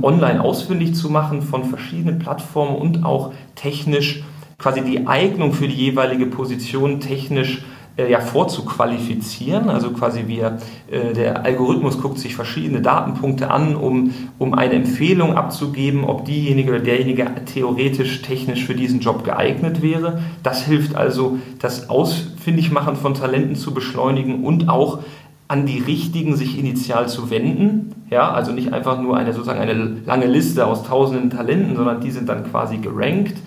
online 0.02 0.42
ausfindig 0.42 0.96
zu 0.96 1.12
machen 1.12 1.44
von 1.44 1.66
verschiedenen 1.66 2.18
Plattformen 2.18 2.76
und 2.76 3.06
auch 3.06 3.34
technisch 3.54 4.24
quasi 4.58 4.82
die 4.82 5.06
Eignung 5.06 5.54
für 5.54 5.68
die 5.68 5.76
jeweilige 5.76 6.26
Position 6.26 7.00
technisch 7.02 7.62
ja, 7.98 8.20
vorzuqualifizieren. 8.20 9.70
Also 9.70 9.92
quasi 9.92 10.26
wir, 10.28 10.60
äh, 10.92 11.14
der 11.14 11.44
Algorithmus 11.44 12.00
guckt 12.00 12.20
sich 12.20 12.36
verschiedene 12.36 12.82
Datenpunkte 12.82 13.50
an, 13.50 13.76
um, 13.76 14.14
um 14.38 14.54
eine 14.54 14.74
Empfehlung 14.74 15.36
abzugeben, 15.36 16.04
ob 16.04 16.26
diejenige 16.26 16.72
oder 16.72 16.80
derjenige 16.80 17.26
theoretisch 17.46 18.22
technisch 18.22 18.66
für 18.66 18.76
diesen 18.76 19.00
Job 19.00 19.24
geeignet 19.24 19.82
wäre. 19.82 20.22
Das 20.44 20.64
hilft 20.64 20.96
also, 20.96 21.40
das 21.60 21.90
Ausfindigmachen 21.90 22.96
von 22.96 23.16
Talenten 23.16 23.56
zu 23.56 23.74
beschleunigen 23.74 24.44
und 24.44 24.70
auch 24.70 25.00
an 25.48 25.66
die 25.66 25.80
richtigen 25.80 26.36
sich 26.36 26.60
initial 26.60 27.08
zu 27.08 27.30
wenden. 27.30 28.06
Ja, 28.10 28.32
also 28.32 28.52
nicht 28.52 28.74
einfach 28.74 29.02
nur 29.02 29.18
eine 29.18 29.34
sozusagen 29.34 29.60
eine 29.60 29.74
lange 30.06 30.26
Liste 30.28 30.68
aus 30.68 30.84
tausenden 30.84 31.30
Talenten, 31.30 31.76
sondern 31.76 32.02
die 32.02 32.12
sind 32.12 32.30
dann 32.30 32.50
quasi 32.50 32.78
gerankt 32.78 33.38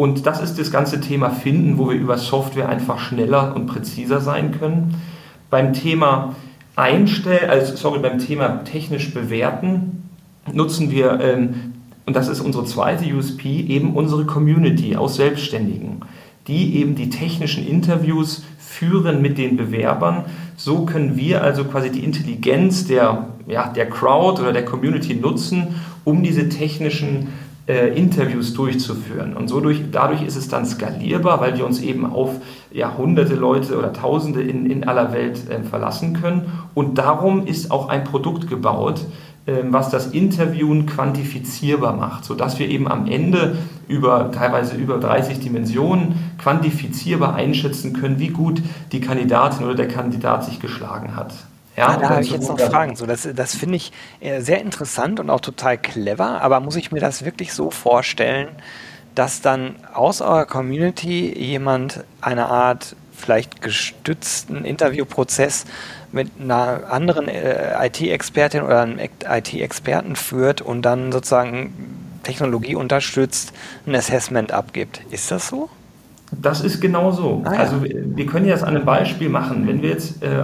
und 0.00 0.24
das 0.24 0.40
ist 0.40 0.58
das 0.58 0.70
ganze 0.70 1.02
Thema 1.02 1.28
Finden, 1.28 1.76
wo 1.76 1.90
wir 1.90 1.94
über 1.94 2.16
Software 2.16 2.70
einfach 2.70 2.98
schneller 2.98 3.54
und 3.54 3.66
präziser 3.66 4.22
sein 4.22 4.58
können. 4.58 4.94
Beim 5.50 5.74
Thema 5.74 6.36
Einstellen, 6.74 7.50
also 7.50 7.76
sorry, 7.76 7.98
beim 7.98 8.18
Thema 8.18 8.64
technisch 8.64 9.12
bewerten 9.12 10.08
nutzen 10.50 10.90
wir, 10.90 11.20
ähm, 11.20 11.74
und 12.06 12.16
das 12.16 12.28
ist 12.28 12.40
unsere 12.40 12.64
zweite 12.64 13.14
USP, 13.14 13.60
eben 13.68 13.92
unsere 13.92 14.24
Community 14.24 14.96
aus 14.96 15.16
Selbstständigen, 15.16 16.00
die 16.46 16.76
eben 16.76 16.94
die 16.94 17.10
technischen 17.10 17.68
Interviews 17.68 18.44
führen 18.58 19.20
mit 19.20 19.36
den 19.36 19.58
Bewerbern. 19.58 20.24
So 20.56 20.86
können 20.86 21.18
wir 21.18 21.42
also 21.42 21.64
quasi 21.64 21.90
die 21.90 22.04
Intelligenz 22.04 22.86
der, 22.86 23.26
ja, 23.46 23.68
der 23.68 23.90
Crowd 23.90 24.40
oder 24.40 24.54
der 24.54 24.64
Community 24.64 25.14
nutzen, 25.14 25.74
um 26.04 26.22
diese 26.22 26.48
technischen 26.48 27.28
äh, 27.70 27.88
Interviews 27.96 28.52
durchzuführen. 28.52 29.36
Und 29.36 29.46
so 29.46 29.60
durch, 29.60 29.80
dadurch 29.92 30.22
ist 30.22 30.34
es 30.34 30.48
dann 30.48 30.66
skalierbar, 30.66 31.40
weil 31.40 31.56
wir 31.56 31.64
uns 31.64 31.80
eben 31.80 32.04
auf 32.04 32.30
ja, 32.72 32.96
hunderte 32.98 33.36
Leute 33.36 33.78
oder 33.78 33.92
Tausende 33.92 34.42
in, 34.42 34.66
in 34.66 34.88
aller 34.88 35.12
Welt 35.12 35.48
äh, 35.48 35.62
verlassen 35.62 36.20
können. 36.20 36.50
Und 36.74 36.98
darum 36.98 37.46
ist 37.46 37.70
auch 37.70 37.88
ein 37.88 38.02
Produkt 38.02 38.48
gebaut, 38.48 39.02
äh, 39.46 39.58
was 39.68 39.88
das 39.88 40.08
Interviewen 40.08 40.86
quantifizierbar 40.86 41.94
macht, 41.94 42.24
sodass 42.24 42.58
wir 42.58 42.68
eben 42.68 42.88
am 42.88 43.06
Ende 43.06 43.56
über 43.86 44.32
teilweise 44.32 44.74
über 44.74 44.98
30 44.98 45.38
Dimensionen 45.38 46.34
quantifizierbar 46.38 47.36
einschätzen 47.36 47.92
können, 47.92 48.18
wie 48.18 48.30
gut 48.30 48.60
die 48.90 49.00
Kandidatin 49.00 49.64
oder 49.64 49.76
der 49.76 49.88
Kandidat 49.88 50.44
sich 50.44 50.58
geschlagen 50.58 51.14
hat. 51.14 51.34
Ja, 51.80 51.88
ah, 51.88 51.96
da 51.96 52.08
habe 52.10 52.22
ich 52.22 52.30
jetzt 52.30 52.48
noch 52.48 52.60
Fragen. 52.60 52.94
So, 52.94 53.06
das 53.06 53.26
das 53.34 53.54
finde 53.54 53.76
ich 53.76 53.92
äh, 54.20 54.40
sehr 54.40 54.60
interessant 54.60 55.18
und 55.18 55.30
auch 55.30 55.40
total 55.40 55.78
clever, 55.78 56.42
aber 56.42 56.60
muss 56.60 56.76
ich 56.76 56.92
mir 56.92 57.00
das 57.00 57.24
wirklich 57.24 57.54
so 57.54 57.70
vorstellen, 57.70 58.48
dass 59.14 59.40
dann 59.40 59.76
aus 59.94 60.20
eurer 60.20 60.44
Community 60.44 61.32
jemand 61.36 62.04
eine 62.20 62.46
Art 62.46 62.96
vielleicht 63.12 63.62
gestützten 63.62 64.64
Interviewprozess 64.64 65.64
mit 66.12 66.30
einer 66.38 66.90
anderen 66.90 67.28
äh, 67.28 67.86
IT-Expertin 67.86 68.62
oder 68.62 68.82
einem 68.82 68.98
IT-Experten 68.98 70.16
führt 70.16 70.60
und 70.60 70.82
dann 70.82 71.12
sozusagen 71.12 71.72
Technologie 72.22 72.74
unterstützt 72.74 73.52
ein 73.86 73.94
Assessment 73.94 74.52
abgibt. 74.52 75.00
Ist 75.10 75.30
das 75.30 75.48
so? 75.48 75.70
Das 76.32 76.60
ist 76.60 76.80
genau 76.80 77.10
so. 77.10 77.42
Ah, 77.44 77.54
ja. 77.54 77.60
Also 77.60 77.82
wir 77.82 78.26
können 78.26 78.46
ja 78.46 78.52
das 78.52 78.62
an 78.62 78.76
einem 78.76 78.84
Beispiel 78.84 79.28
machen. 79.28 79.66
Wenn 79.66 79.82
wir 79.82 79.90
jetzt 79.90 80.22
äh, 80.22 80.40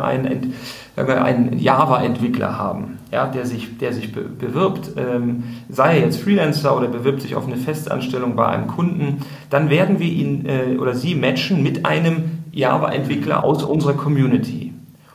einen, 0.96 1.08
einen 1.10 1.58
Java-Entwickler 1.58 2.58
haben, 2.58 2.98
ja, 3.12 3.26
der 3.26 3.46
sich, 3.46 3.78
der 3.78 3.92
sich 3.92 4.12
bewirbt, 4.12 4.92
ähm, 4.96 5.44
sei 5.68 5.98
er 5.98 6.04
jetzt 6.04 6.20
Freelancer 6.20 6.76
oder 6.76 6.88
bewirbt 6.88 7.22
sich 7.22 7.34
auf 7.34 7.46
eine 7.46 7.56
Festanstellung 7.56 8.36
bei 8.36 8.46
einem 8.46 8.66
Kunden, 8.66 9.22
dann 9.50 9.70
werden 9.70 9.98
wir 9.98 10.08
ihn 10.08 10.46
äh, 10.46 10.76
oder 10.78 10.94
sie 10.94 11.14
matchen 11.14 11.62
mit 11.62 11.86
einem 11.86 12.42
Java-Entwickler 12.52 13.44
aus 13.44 13.62
unserer 13.62 13.94
Community. 13.94 14.72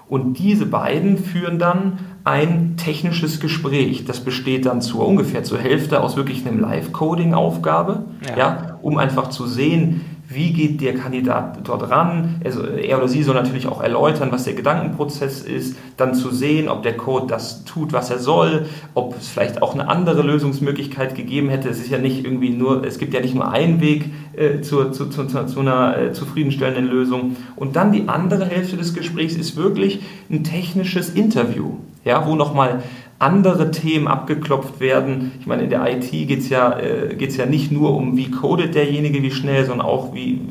Und 0.07 0.39
diese 0.39 0.65
beiden 0.65 1.17
führen 1.17 1.57
dann 1.57 1.99
ein 2.25 2.75
technisches 2.75 3.39
Gespräch. 3.39 4.03
Das 4.05 4.19
besteht 4.19 4.65
dann 4.65 4.81
zur 4.81 5.07
ungefähr 5.07 5.43
zur 5.43 5.57
Hälfte 5.57 6.01
aus 6.01 6.17
wirklich 6.17 6.45
einem 6.45 6.59
Live-Coding-Aufgabe, 6.59 8.03
ja. 8.27 8.37
ja. 8.37 8.77
um 8.81 8.97
einfach 8.97 9.29
zu 9.29 9.47
sehen, 9.47 10.01
wie 10.33 10.53
geht 10.53 10.81
der 10.81 10.95
Kandidat 10.95 11.59
dort 11.63 11.89
ran. 11.89 12.41
Also 12.43 12.63
er 12.63 12.97
oder 12.97 13.07
sie 13.07 13.23
soll 13.23 13.35
natürlich 13.35 13.67
auch 13.67 13.81
erläutern, 13.81 14.31
was 14.31 14.43
der 14.43 14.53
Gedankenprozess 14.53 15.41
ist, 15.41 15.77
dann 15.97 16.15
zu 16.15 16.31
sehen, 16.31 16.69
ob 16.69 16.83
der 16.83 16.97
Code 16.97 17.27
das 17.27 17.65
tut, 17.65 17.93
was 17.93 18.09
er 18.09 18.19
soll, 18.19 18.65
ob 18.93 19.15
es 19.17 19.27
vielleicht 19.27 19.61
auch 19.61 19.73
eine 19.73 19.87
andere 19.87 20.21
Lösungsmöglichkeit 20.21 21.15
gegeben 21.15 21.49
hätte. 21.49 21.69
Es 21.69 21.79
ist 21.79 21.89
ja 21.89 21.97
nicht 21.97 22.25
irgendwie 22.25 22.49
nur, 22.49 22.83
es 22.85 22.97
gibt 22.97 23.13
ja 23.13 23.21
nicht 23.21 23.35
nur 23.35 23.51
einen 23.51 23.81
Weg 23.81 24.05
äh, 24.33 24.61
zur, 24.61 24.91
zu, 24.91 25.07
zu, 25.07 25.25
zu, 25.25 25.59
einer 25.59 25.97
äh, 25.97 26.13
zufriedenstellenden 26.13 26.87
Lösung. 26.87 27.35
Und 27.55 27.75
dann 27.75 27.91
die 27.91 28.07
andere 28.07 28.45
Hälfte 28.45 28.77
des 28.77 28.93
Gesprächs 28.93 29.35
ist 29.35 29.57
wirklich 29.57 30.01
ein 30.29 30.43
technisches 30.43 31.09
Interview, 31.09 31.77
ja, 32.05 32.25
wo 32.25 32.35
nochmal 32.35 32.83
andere 33.21 33.69
Themen 33.71 34.07
abgeklopft 34.07 34.79
werden. 34.79 35.31
Ich 35.39 35.45
meine, 35.45 35.63
in 35.63 35.69
der 35.69 35.87
IT 35.91 36.09
geht 36.09 36.39
es 36.39 36.49
ja, 36.49 36.71
äh, 36.71 37.15
ja 37.15 37.45
nicht 37.45 37.71
nur 37.71 37.95
um, 37.95 38.17
wie 38.17 38.31
codet 38.31 38.73
derjenige, 38.73 39.21
wie 39.21 39.31
schnell, 39.31 39.63
sondern 39.65 39.85
auch, 39.85 40.13
wie 40.13 40.41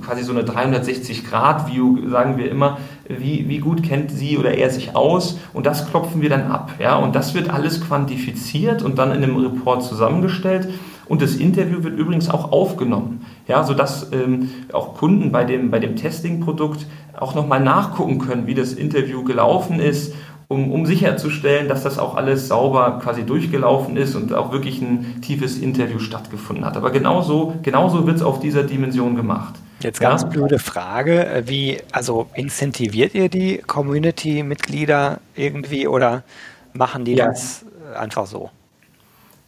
quasi 0.00 0.22
so 0.22 0.32
eine 0.32 0.42
360-Grad-View, 0.42 2.08
sagen 2.08 2.38
wir 2.38 2.50
immer, 2.50 2.78
wie, 3.08 3.48
wie 3.48 3.58
gut 3.58 3.82
kennt 3.82 4.10
sie 4.10 4.38
oder 4.38 4.54
er 4.54 4.70
sich 4.70 4.94
aus 4.96 5.38
und 5.52 5.66
das 5.66 5.90
klopfen 5.90 6.22
wir 6.22 6.30
dann 6.30 6.50
ab. 6.50 6.72
Ja? 6.78 6.96
Und 6.96 7.16
das 7.16 7.34
wird 7.34 7.50
alles 7.50 7.80
quantifiziert 7.80 8.82
und 8.82 8.98
dann 8.98 9.10
in 9.10 9.22
einem 9.22 9.36
Report 9.36 9.82
zusammengestellt. 9.82 10.68
Und 11.06 11.22
das 11.22 11.34
Interview 11.34 11.82
wird 11.82 11.98
übrigens 11.98 12.30
auch 12.30 12.52
aufgenommen, 12.52 13.26
ja, 13.48 13.64
sodass 13.64 14.12
ähm, 14.12 14.50
auch 14.72 14.94
Kunden 14.94 15.32
bei 15.32 15.42
dem, 15.42 15.72
bei 15.72 15.80
dem 15.80 15.96
Testing-Produkt 15.96 16.86
auch 17.18 17.34
nochmal 17.34 17.58
nachgucken 17.58 18.18
können, 18.18 18.46
wie 18.46 18.54
das 18.54 18.74
Interview 18.74 19.24
gelaufen 19.24 19.80
ist 19.80 20.14
um, 20.50 20.72
um 20.72 20.84
sicherzustellen, 20.84 21.68
dass 21.68 21.84
das 21.84 21.96
auch 22.00 22.16
alles 22.16 22.48
sauber 22.48 22.98
quasi 23.00 23.22
durchgelaufen 23.22 23.96
ist 23.96 24.16
und 24.16 24.34
auch 24.34 24.50
wirklich 24.50 24.82
ein 24.82 25.20
tiefes 25.22 25.56
Interview 25.56 26.00
stattgefunden 26.00 26.64
hat. 26.64 26.76
Aber 26.76 26.90
genauso, 26.90 27.54
genauso 27.62 28.04
wird 28.04 28.16
es 28.16 28.22
auf 28.22 28.40
dieser 28.40 28.64
Dimension 28.64 29.14
gemacht. 29.14 29.54
Jetzt 29.80 30.00
ganz 30.00 30.22
ja? 30.22 30.28
blöde 30.28 30.58
Frage, 30.58 31.44
wie, 31.46 31.78
also 31.92 32.26
incentiviert 32.34 33.14
ihr 33.14 33.28
die 33.28 33.58
Community-Mitglieder 33.58 35.20
irgendwie 35.36 35.86
oder 35.86 36.24
machen 36.72 37.04
die 37.04 37.14
ja. 37.14 37.26
das 37.26 37.64
einfach 37.96 38.26
so? 38.26 38.50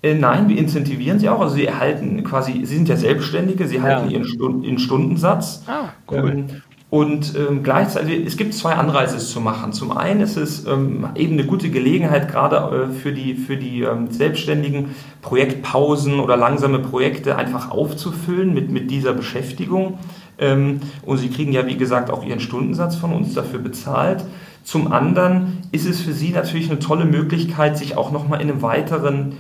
Äh, 0.03 0.15
nein, 0.15 0.49
wir 0.49 0.57
incentivieren 0.57 1.19
sie 1.19 1.29
auch. 1.29 1.41
Also 1.41 1.57
sie 1.57 1.67
erhalten 1.67 2.23
quasi, 2.23 2.65
sie 2.65 2.77
sind 2.77 2.89
ja 2.89 2.97
Selbstständige, 2.97 3.67
sie 3.67 3.79
erhalten 3.79 4.09
ja. 4.09 4.19
ihren, 4.19 4.25
Stund, 4.25 4.65
ihren 4.65 4.79
Stundensatz. 4.79 5.65
Ah, 5.67 5.89
cool. 6.09 6.31
Ähm, 6.31 6.63
und 6.93 7.35
ähm, 7.37 7.63
gleichzeitig, 7.63 8.27
es 8.27 8.37
gibt 8.37 8.53
zwei 8.53 8.75
Anreize, 8.75 9.17
zu 9.17 9.41
machen. 9.41 9.73
Zum 9.73 9.97
einen 9.97 10.21
ist 10.21 10.37
es 10.37 10.67
ähm, 10.67 11.09
eben 11.15 11.33
eine 11.33 11.47
gute 11.47 11.71
Gelegenheit, 11.71 12.31
gerade 12.31 12.57
äh, 12.57 12.93
für 12.93 13.13
die, 13.13 13.33
für 13.35 13.57
die 13.57 13.81
ähm, 13.81 14.11
Selbstständigen, 14.11 14.95
Projektpausen 15.23 16.21
oder 16.21 16.37
langsame 16.37 16.81
Projekte 16.81 17.37
einfach 17.37 17.71
aufzufüllen 17.71 18.53
mit, 18.53 18.71
mit 18.71 18.91
dieser 18.91 19.15
Beschäftigung. 19.15 20.01
Ähm, 20.39 20.81
und 21.07 21.17
sie 21.17 21.31
kriegen 21.31 21.53
ja, 21.53 21.67
wie 21.67 21.79
gesagt, 21.79 22.11
auch 22.11 22.27
ihren 22.27 22.41
Stundensatz 22.41 22.95
von 22.95 23.15
uns 23.15 23.33
dafür 23.33 23.61
bezahlt. 23.61 24.23
Zum 24.63 24.93
anderen 24.93 25.63
ist 25.73 25.87
es 25.87 26.03
für 26.03 26.13
sie 26.13 26.29
natürlich 26.29 26.69
eine 26.69 26.79
tolle 26.79 27.07
Möglichkeit, 27.07 27.79
sich 27.79 27.97
auch 27.97 28.13
nochmal 28.13 28.43
in 28.43 28.51
einem 28.51 28.61
weiteren 28.61 29.39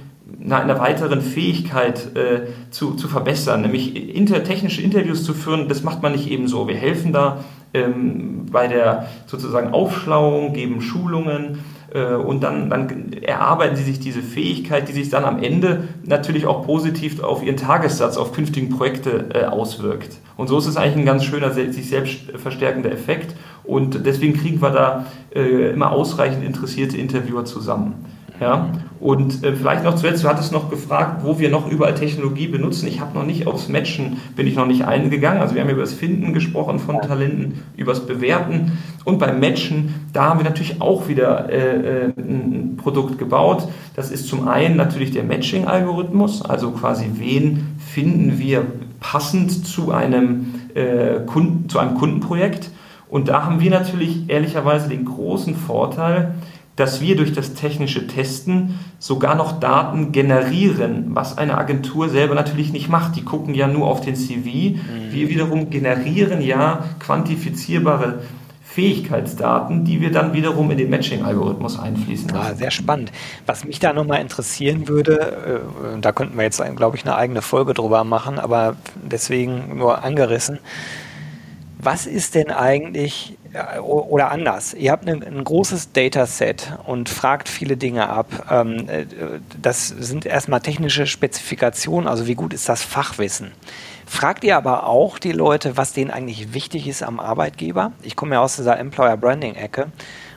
einer 0.51 0.79
weiteren 0.79 1.21
Fähigkeit 1.21 2.17
äh, 2.17 2.71
zu, 2.71 2.95
zu 2.95 3.09
verbessern, 3.09 3.63
nämlich 3.63 4.15
inter, 4.15 4.45
technische 4.45 4.83
Interviews 4.83 5.25
zu 5.25 5.35
führen, 5.35 5.69
das 5.69 5.83
macht 5.83 6.03
man 6.03 6.13
nicht 6.13 6.31
eben 6.31 6.49
so. 6.49 6.69
Wir 6.69 6.77
helfen 6.77 7.13
da 7.13 7.45
ähm, 7.75 8.47
bei 8.51 8.69
der 8.69 9.09
sozusagen 9.27 9.73
Aufschlauung, 9.73 10.53
geben 10.53 10.81
Schulungen 10.81 11.61
äh, 11.95 12.15
und 12.15 12.43
dann, 12.43 12.71
dann 12.71 13.13
erarbeiten 13.13 13.77
sie 13.77 13.85
sich 13.85 14.01
diese 14.01 14.23
Fähigkeit, 14.23 14.89
die 14.89 14.93
sich 14.93 15.11
dann 15.11 15.25
am 15.25 15.43
Ende 15.43 15.89
natürlich 16.05 16.47
auch 16.47 16.65
positiv 16.67 17.23
auf 17.23 17.43
ihren 17.43 17.57
Tagessatz, 17.57 18.17
auf 18.17 18.33
künftigen 18.33 18.71
Projekte 18.71 19.27
äh, 19.35 19.45
auswirkt. 19.45 20.19
Und 20.37 20.49
so 20.49 20.59
ist 20.59 20.67
es 20.67 20.77
eigentlich 20.77 20.97
ein 20.97 21.07
ganz 21.07 21.25
schöner, 21.25 21.51
sich 21.51 21.89
selbst 21.89 22.31
verstärkender 22.37 22.91
Effekt 22.91 23.35
und 23.65 24.07
deswegen 24.07 24.35
kriegen 24.35 24.61
wir 24.61 24.71
da 24.71 25.07
äh, 25.35 25.71
immer 25.71 25.93
ausreichend 25.93 26.45
interessierte 26.45 26.97
Interviewer 26.97 27.45
zusammen. 27.45 28.05
Ja? 28.43 28.69
Und 29.01 29.43
äh, 29.43 29.55
vielleicht 29.55 29.85
noch 29.85 29.95
zuletzt, 29.95 30.23
du 30.23 30.29
hattest 30.29 30.53
noch 30.53 30.69
gefragt, 30.69 31.23
wo 31.25 31.39
wir 31.39 31.49
noch 31.49 31.71
überall 31.71 31.95
Technologie 31.95 32.49
benutzen. 32.49 32.87
Ich 32.87 33.01
habe 33.01 33.17
noch 33.17 33.25
nicht 33.25 33.47
aufs 33.47 33.69
Matchen, 33.69 34.19
bin 34.37 34.47
ich 34.47 34.57
noch 34.57 34.67
nicht 34.67 34.85
eingegangen. 34.85 35.41
Also 35.41 35.55
wir 35.55 35.63
haben 35.63 35.71
über 35.71 35.81
das 35.81 35.93
Finden 35.93 36.33
gesprochen 36.33 36.79
von 36.79 37.01
Talenten, 37.01 37.63
über 37.77 37.93
das 37.93 38.07
Bewerten. 38.07 38.79
Und 39.05 39.19
beim 39.19 39.41
Matchen, 39.41 39.95
da 40.13 40.27
haben 40.27 40.41
wir 40.41 40.45
natürlich 40.45 40.81
auch 40.81 41.09
wieder 41.09 41.51
äh, 41.51 42.07
äh, 42.07 42.13
ein 42.17 42.75
Produkt 42.77 43.19
gebaut. 43.19 43.69
Das 43.97 44.11
ist 44.11 44.29
zum 44.29 44.47
einen 44.49 44.77
natürlich 44.77 45.13
der 45.13 45.25
Matching-Algorithmus, 45.25 46.43
also 46.43 46.71
quasi 46.73 47.11
wen 47.15 47.77
finden 47.79 48.39
wir 48.39 48.67
passend 49.01 49.67
zu 49.67 49.93
einem, 49.93 50.55
äh, 50.75 51.21
Kunden, 51.27 51.69
zu 51.69 51.79
einem 51.79 51.95
Kundenprojekt. 51.95 52.71
Und 53.09 53.29
da 53.29 53.45
haben 53.45 53.61
wir 53.61 53.71
natürlich 53.71 54.31
ehrlicherweise 54.31 54.89
den 54.89 55.05
großen 55.05 55.55
Vorteil, 55.55 56.35
dass 56.77 57.01
wir 57.01 57.17
durch 57.17 57.33
das 57.33 57.55
technische 57.55 58.07
Testen 58.07 58.79
sogar 58.99 59.35
noch 59.35 59.61
Daten 59.61 60.13
generieren, 60.13 61.07
was 61.11 61.37
eine 61.37 61.59
Agentur 61.59 62.09
selber 62.09 62.35
natürlich 62.35 62.73
nicht 62.73 62.89
macht. 62.89 63.17
Die 63.17 63.25
gucken 63.25 63.55
ja 63.55 63.67
nur 63.67 63.89
auf 63.89 64.01
den 64.01 64.17
CV. 64.17 64.49
Mhm. 64.49 64.79
Wir 65.11 65.29
wiederum 65.29 65.69
generieren 65.71 66.41
ja 66.41 66.85
quantifizierbare 66.99 68.21
Fähigkeitsdaten, 68.73 69.85
die 69.85 70.01
wir 70.01 70.11
dann 70.11 70.33
wiederum 70.33 70.71
in 70.71 70.79
den 70.79 70.89
Matching-Algorithmus 70.89 71.79
einfließen 71.79 72.31
lassen. 72.31 72.53
Ah, 72.53 72.55
sehr 72.55 72.71
spannend. 72.71 73.13
Was 73.45 73.67
mich 73.67 73.79
da 73.79 73.93
nochmal 73.93 74.23
interessieren 74.23 74.89
würde, 74.89 75.61
äh, 75.95 76.01
da 76.01 76.13
könnten 76.13 76.39
wir 76.39 76.45
jetzt, 76.45 76.63
glaube 76.77 76.97
ich, 76.97 77.05
eine 77.05 77.15
eigene 77.15 77.43
Folge 77.43 77.75
drüber 77.75 78.05
machen, 78.05 78.39
aber 78.39 78.77
deswegen 78.95 79.77
nur 79.77 80.03
angerissen. 80.03 80.59
Was 81.79 82.07
ist 82.07 82.35
denn 82.35 82.51
eigentlich 82.51 83.37
oder 83.83 84.31
anders, 84.31 84.73
ihr 84.75 84.93
habt 84.93 85.09
ein, 85.09 85.23
ein, 85.23 85.45
großes 85.45 85.93
Dataset 85.93 86.73
und 86.87 87.11
fragt 87.11 87.49
viele 87.49 87.77
Dinge 87.77 88.09
ab. 88.09 88.27
Ähm, 88.51 88.89
äh, 88.89 89.05
das 89.61 89.89
sind 89.89 90.25
erstmal 90.25 90.61
technische 90.61 91.07
Spezifikationen, 91.07 92.09
also 92.09 92.27
wie 92.27 92.35
gut 92.35 92.55
ist 92.55 92.69
das 92.69 92.83
Fachwissen. 92.83 93.53
Fragt 94.07 94.43
ihr 94.45 94.57
aber 94.57 94.87
auch 94.87 95.19
die 95.19 95.33
Leute, 95.33 95.77
was 95.77 95.93
denen 95.93 96.11
eigentlich 96.11 96.55
wichtig 96.55 96.89
ist 96.89 97.03
am 97.03 97.21
Arbeitgeber? 97.21 97.93
Ich 98.03 98.17
komme 98.17 98.37
ja 98.37 98.41
aus 98.41 98.57
dieser 98.57 98.79
Employer 98.79 99.17
Branding 99.17 99.55
Ecke 99.55 99.89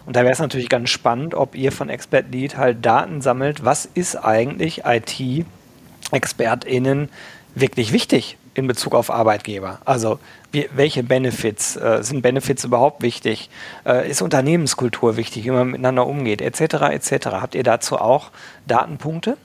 und 0.05 0.15
da 0.15 0.21
wäre 0.21 0.31
es 0.33 0.39
natürlich 0.39 0.69
ganz 0.69 0.89
spannend, 0.89 1.35
ob 1.35 1.55
ihr 1.55 1.71
von 1.71 1.89
Expert 1.89 2.31
Lead 2.31 2.57
halt 2.57 2.85
Daten 2.85 3.21
sammelt. 3.21 3.65
Was 3.65 3.85
ist 3.85 4.17
eigentlich 4.17 4.83
IT-ExpertInnen 4.85 7.09
wirklich 7.55 7.93
wichtig 7.93 8.37
in 8.55 8.67
Bezug 8.67 8.95
auf 8.95 9.11
Arbeitgeber? 9.11 9.79
Also 9.85 10.19
wie, 10.51 10.67
welche 10.75 11.03
Benefits, 11.03 11.75
äh, 11.75 11.99
sind 12.01 12.21
Benefits 12.21 12.63
überhaupt 12.63 13.03
wichtig? 13.03 13.49
Äh, 13.85 14.09
ist 14.09 14.21
Unternehmenskultur 14.21 15.17
wichtig, 15.17 15.45
wie 15.45 15.51
man 15.51 15.71
miteinander 15.71 16.07
umgeht, 16.07 16.41
etc. 16.41 16.61
etc. 16.91 17.27
Habt 17.27 17.55
ihr 17.55 17.63
dazu 17.63 17.97
auch 17.97 18.31
Datenpunkte? 18.67 19.37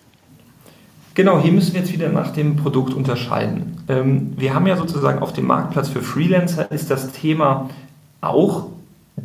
Genau, 1.15 1.41
hier 1.41 1.53
müssen 1.53 1.75
wir 1.75 1.81
jetzt 1.81 1.93
wieder 1.93 2.09
nach 2.09 2.33
dem 2.33 2.57
Produkt 2.57 2.95
unterscheiden. 2.95 3.83
Ähm, 3.89 4.33
wir 4.37 4.55
haben 4.55 4.67
ja 4.67 4.77
sozusagen 4.77 5.19
auf 5.19 5.33
dem 5.33 5.47
Marktplatz 5.47 5.89
für 5.89 6.03
Freelancer 6.03 6.71
ist 6.71 6.91
das 6.91 7.13
Thema 7.13 7.69
auch 8.21 8.69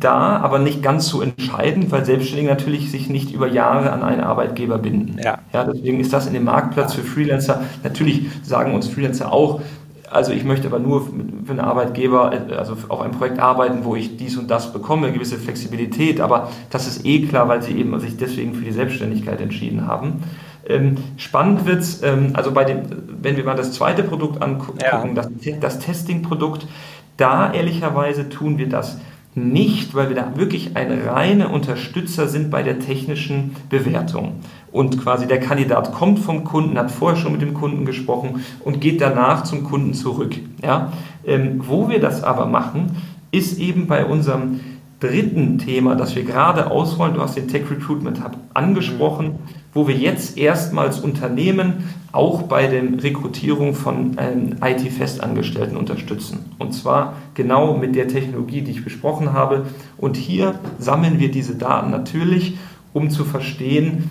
da, 0.00 0.38
aber 0.38 0.58
nicht 0.58 0.82
ganz 0.82 1.08
so 1.08 1.22
entscheidend, 1.22 1.90
weil 1.90 2.04
Selbstständige 2.04 2.50
natürlich 2.50 2.90
sich 2.90 3.08
nicht 3.08 3.32
über 3.32 3.48
Jahre 3.48 3.92
an 3.92 4.02
einen 4.02 4.20
Arbeitgeber 4.20 4.78
binden. 4.78 5.18
Ja. 5.22 5.38
ja 5.52 5.64
deswegen 5.64 6.00
ist 6.00 6.12
das 6.12 6.26
in 6.26 6.34
dem 6.34 6.44
Marktplatz 6.44 6.94
für 6.94 7.02
Freelancer, 7.02 7.62
natürlich 7.82 8.26
sagen 8.42 8.74
uns 8.74 8.88
Freelancer 8.88 9.32
auch, 9.32 9.60
also 10.10 10.32
ich 10.32 10.44
möchte 10.44 10.68
aber 10.68 10.78
nur 10.78 11.06
für 11.44 11.50
einen 11.50 11.60
Arbeitgeber, 11.60 12.32
also 12.56 12.76
auf 12.88 13.00
ein 13.00 13.10
Projekt 13.10 13.38
arbeiten, 13.38 13.84
wo 13.84 13.96
ich 13.96 14.16
dies 14.16 14.36
und 14.36 14.50
das 14.50 14.72
bekomme, 14.72 15.06
eine 15.06 15.14
gewisse 15.14 15.36
Flexibilität, 15.36 16.20
aber 16.20 16.50
das 16.70 16.86
ist 16.86 17.04
eh 17.04 17.26
klar, 17.26 17.48
weil 17.48 17.62
sie 17.62 17.72
eben 17.72 17.98
sich 18.00 18.16
deswegen 18.16 18.54
für 18.54 18.64
die 18.64 18.72
Selbstständigkeit 18.72 19.40
entschieden 19.40 19.86
haben. 19.86 20.22
Ähm, 20.68 20.96
spannend 21.16 21.64
wird 21.64 21.80
es, 21.80 22.02
ähm, 22.02 22.30
also 22.34 22.52
bei 22.52 22.64
dem, 22.64 22.82
wenn 23.22 23.36
wir 23.36 23.44
mal 23.44 23.56
das 23.56 23.72
zweite 23.72 24.02
Produkt 24.02 24.42
angucken, 24.42 24.78
ja. 24.80 25.04
das, 25.14 25.28
das 25.60 25.78
Testing-Produkt, 25.78 26.66
da 27.16 27.52
ehrlicherweise 27.52 28.28
tun 28.28 28.58
wir 28.58 28.68
das 28.68 28.98
nicht, 29.36 29.94
weil 29.94 30.08
wir 30.08 30.16
da 30.16 30.32
wirklich 30.36 30.76
ein 30.76 30.90
reiner 31.06 31.52
Unterstützer 31.52 32.26
sind 32.26 32.50
bei 32.50 32.62
der 32.62 32.78
technischen 32.78 33.54
Bewertung. 33.68 34.40
Und 34.72 34.98
quasi 34.98 35.26
der 35.26 35.40
Kandidat 35.40 35.92
kommt 35.92 36.18
vom 36.18 36.42
Kunden, 36.42 36.78
hat 36.78 36.90
vorher 36.90 37.20
schon 37.20 37.32
mit 37.32 37.42
dem 37.42 37.52
Kunden 37.52 37.84
gesprochen 37.84 38.44
und 38.64 38.80
geht 38.80 39.00
danach 39.00 39.44
zum 39.44 39.62
Kunden 39.62 39.92
zurück. 39.92 40.34
Ja? 40.62 40.92
Ähm, 41.26 41.60
wo 41.66 41.88
wir 41.88 42.00
das 42.00 42.24
aber 42.24 42.46
machen, 42.46 42.96
ist 43.30 43.58
eben 43.58 43.86
bei 43.86 44.06
unserem 44.06 44.60
dritten 45.00 45.58
Thema, 45.58 45.94
das 45.94 46.16
wir 46.16 46.24
gerade 46.24 46.70
ausrollen, 46.70 47.14
du 47.14 47.20
hast 47.20 47.36
den 47.36 47.48
Tech 47.48 47.70
Recruitment 47.70 48.24
Hub 48.24 48.36
angesprochen, 48.54 49.38
wo 49.74 49.86
wir 49.86 49.94
jetzt 49.94 50.38
erstmals 50.38 51.00
Unternehmen 51.00 51.84
auch 52.12 52.44
bei 52.44 52.66
der 52.66 52.82
Rekrutierung 53.02 53.74
von 53.74 54.16
ähm, 54.18 54.56
IT-Festangestellten 54.62 55.76
unterstützen. 55.76 56.46
Und 56.58 56.72
zwar 56.72 57.14
genau 57.34 57.76
mit 57.76 57.94
der 57.94 58.08
Technologie, 58.08 58.62
die 58.62 58.70
ich 58.70 58.84
besprochen 58.84 59.34
habe. 59.34 59.66
Und 59.98 60.16
hier 60.16 60.54
sammeln 60.78 61.18
wir 61.18 61.30
diese 61.30 61.56
Daten 61.56 61.90
natürlich, 61.90 62.56
um 62.94 63.10
zu 63.10 63.24
verstehen, 63.26 64.10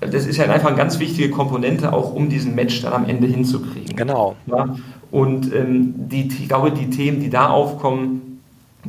das 0.00 0.26
ist 0.26 0.36
ja 0.36 0.44
einfach 0.44 0.68
eine 0.68 0.76
ganz 0.76 0.98
wichtige 1.00 1.30
Komponente, 1.30 1.92
auch 1.92 2.12
um 2.12 2.28
diesen 2.28 2.54
Match 2.54 2.82
dann 2.82 2.92
am 2.92 3.04
Ende 3.06 3.26
hinzukriegen. 3.26 3.96
Genau. 3.96 4.36
Ja? 4.46 4.76
Und 5.10 5.52
ähm, 5.54 5.94
die, 5.96 6.28
ich 6.28 6.48
glaube, 6.48 6.70
die 6.70 6.90
Themen, 6.90 7.20
die 7.20 7.30
da 7.30 7.48
aufkommen, 7.48 8.27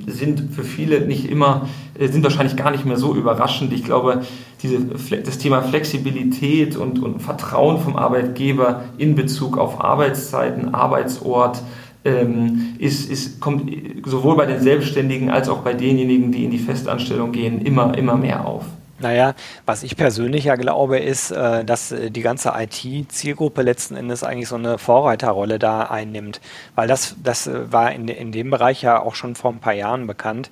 sind 0.08 0.54
für 0.54 0.64
viele 0.64 1.02
nicht 1.02 1.30
immer, 1.30 1.68
äh, 1.98 2.08
sind 2.08 2.24
wahrscheinlich 2.24 2.56
gar 2.56 2.72
nicht 2.72 2.86
mehr 2.86 2.98
so 2.98 3.16
überraschend. 3.16 3.74
Ich 3.74 3.84
glaube, 3.84 4.22
diese, 4.62 4.80
das 4.80 5.38
Thema 5.38 5.62
Flexibilität 5.62 6.76
und, 6.76 7.00
und 7.00 7.22
Vertrauen 7.22 7.80
vom 7.80 7.96
Arbeitgeber 7.96 8.84
in 8.98 9.16
Bezug 9.16 9.58
auf 9.58 9.82
Arbeitszeiten, 9.84 10.74
Arbeitsort, 10.74 11.62
ähm, 12.06 12.76
ist, 12.80 13.10
ist, 13.10 13.40
kommt 13.42 13.70
sowohl 14.06 14.38
bei 14.38 14.46
den 14.46 14.62
Selbstständigen 14.62 15.30
als 15.30 15.50
auch 15.50 15.60
bei 15.60 15.74
denjenigen, 15.74 16.32
die 16.32 16.46
in 16.46 16.52
die 16.52 16.60
Festanstellung 16.60 17.32
gehen, 17.32 17.62
immer, 17.62 17.98
immer 17.98 18.16
mehr 18.16 18.46
auf. 18.46 18.66
Naja, 19.00 19.34
was 19.66 19.84
ich 19.84 19.96
persönlich 19.96 20.46
ja 20.46 20.56
glaube, 20.56 21.00
ist, 21.00 21.32
äh, 21.32 21.64
dass 21.64 21.92
äh, 21.92 22.12
die 22.12 22.22
ganze 22.22 22.54
IT-Zielgruppe 22.56 23.62
letzten 23.62 23.96
Endes 23.96 24.24
eigentlich 24.24 24.50
so 24.50 24.56
eine 24.56 24.78
Vorreiterrolle 24.78 25.58
da 25.58 25.84
einnimmt. 25.84 26.42
Weil 26.76 26.88
das, 26.88 27.16
das 27.24 27.48
äh, 27.48 27.72
war 27.72 27.92
in, 27.92 28.08
in 28.08 28.32
dem 28.32 28.50
Bereich 28.50 28.82
ja 28.82 29.02
auch 29.02 29.16
schon 29.16 29.36
vor 29.36 29.52
ein 29.52 29.60
paar 29.60 29.74
Jahren 29.74 30.06
bekannt. 30.06 30.50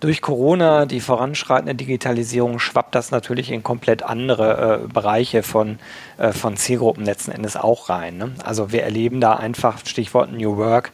Durch 0.00 0.22
Corona, 0.22 0.86
die 0.86 1.00
voranschreitende 1.00 1.74
Digitalisierung, 1.74 2.60
schwappt 2.60 2.94
das 2.94 3.10
natürlich 3.10 3.50
in 3.50 3.64
komplett 3.64 4.04
andere 4.04 4.84
äh, 4.84 4.92
Bereiche 4.92 5.42
von, 5.42 5.80
äh, 6.18 6.30
von 6.30 6.56
Zielgruppen 6.56 7.04
letzten 7.04 7.32
Endes 7.32 7.56
auch 7.56 7.88
rein. 7.88 8.16
Ne? 8.16 8.30
Also 8.44 8.70
wir 8.70 8.84
erleben 8.84 9.20
da 9.20 9.34
einfach, 9.34 9.84
Stichwort 9.84 10.32
New 10.32 10.56
Work, 10.56 10.92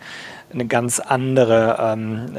eine 0.55 0.64
ganz 0.67 1.01
andere 1.01 1.77
ähm, 1.81 2.31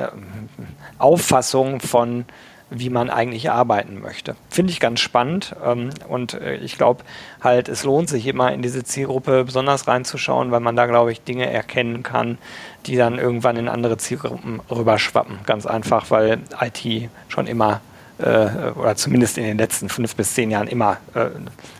Auffassung 0.97 1.81
von 1.81 2.25
wie 2.69 2.89
man 2.89 3.09
eigentlich 3.09 3.51
arbeiten 3.51 4.01
möchte. 4.01 4.35
Finde 4.49 4.71
ich 4.71 4.79
ganz 4.79 4.99
spannend 4.99 5.55
ähm, 5.63 5.91
und 6.07 6.33
äh, 6.33 6.55
ich 6.57 6.77
glaube 6.77 7.03
halt, 7.41 7.69
es 7.69 7.83
lohnt 7.83 8.09
sich 8.09 8.25
immer 8.27 8.51
in 8.51 8.61
diese 8.61 8.83
Zielgruppe 8.83 9.43
besonders 9.43 9.87
reinzuschauen, 9.87 10.51
weil 10.51 10.61
man 10.61 10.75
da, 10.75 10.85
glaube 10.87 11.11
ich, 11.11 11.21
Dinge 11.21 11.49
erkennen 11.49 12.01
kann, 12.01 12.37
die 12.85 12.95
dann 12.95 13.19
irgendwann 13.19 13.57
in 13.57 13.67
andere 13.67 13.97
Zielgruppen 13.97 14.61
rüberschwappen. 14.69 15.39
Ganz 15.45 15.65
einfach, 15.65 16.09
weil 16.09 16.39
IT 16.59 17.09
schon 17.27 17.47
immer 17.47 17.81
äh, 18.17 18.71
oder 18.75 18.95
zumindest 18.95 19.37
in 19.37 19.43
den 19.43 19.57
letzten 19.57 19.89
fünf 19.89 20.15
bis 20.15 20.33
zehn 20.33 20.49
Jahren 20.49 20.67
immer 20.67 20.97
äh, 21.13 21.27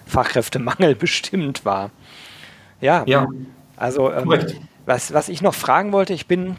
Fachkräftemangel 0.05 0.95
bestimmt 0.99 1.65
war. 1.65 1.91
Ja, 2.81 3.03
ja. 3.07 3.27
also 3.77 4.11
ähm, 4.11 4.31
was, 4.85 5.13
was 5.13 5.29
ich 5.29 5.41
noch 5.41 5.55
fragen 5.55 5.91
wollte, 5.91 6.13
ich 6.13 6.27
bin 6.27 6.57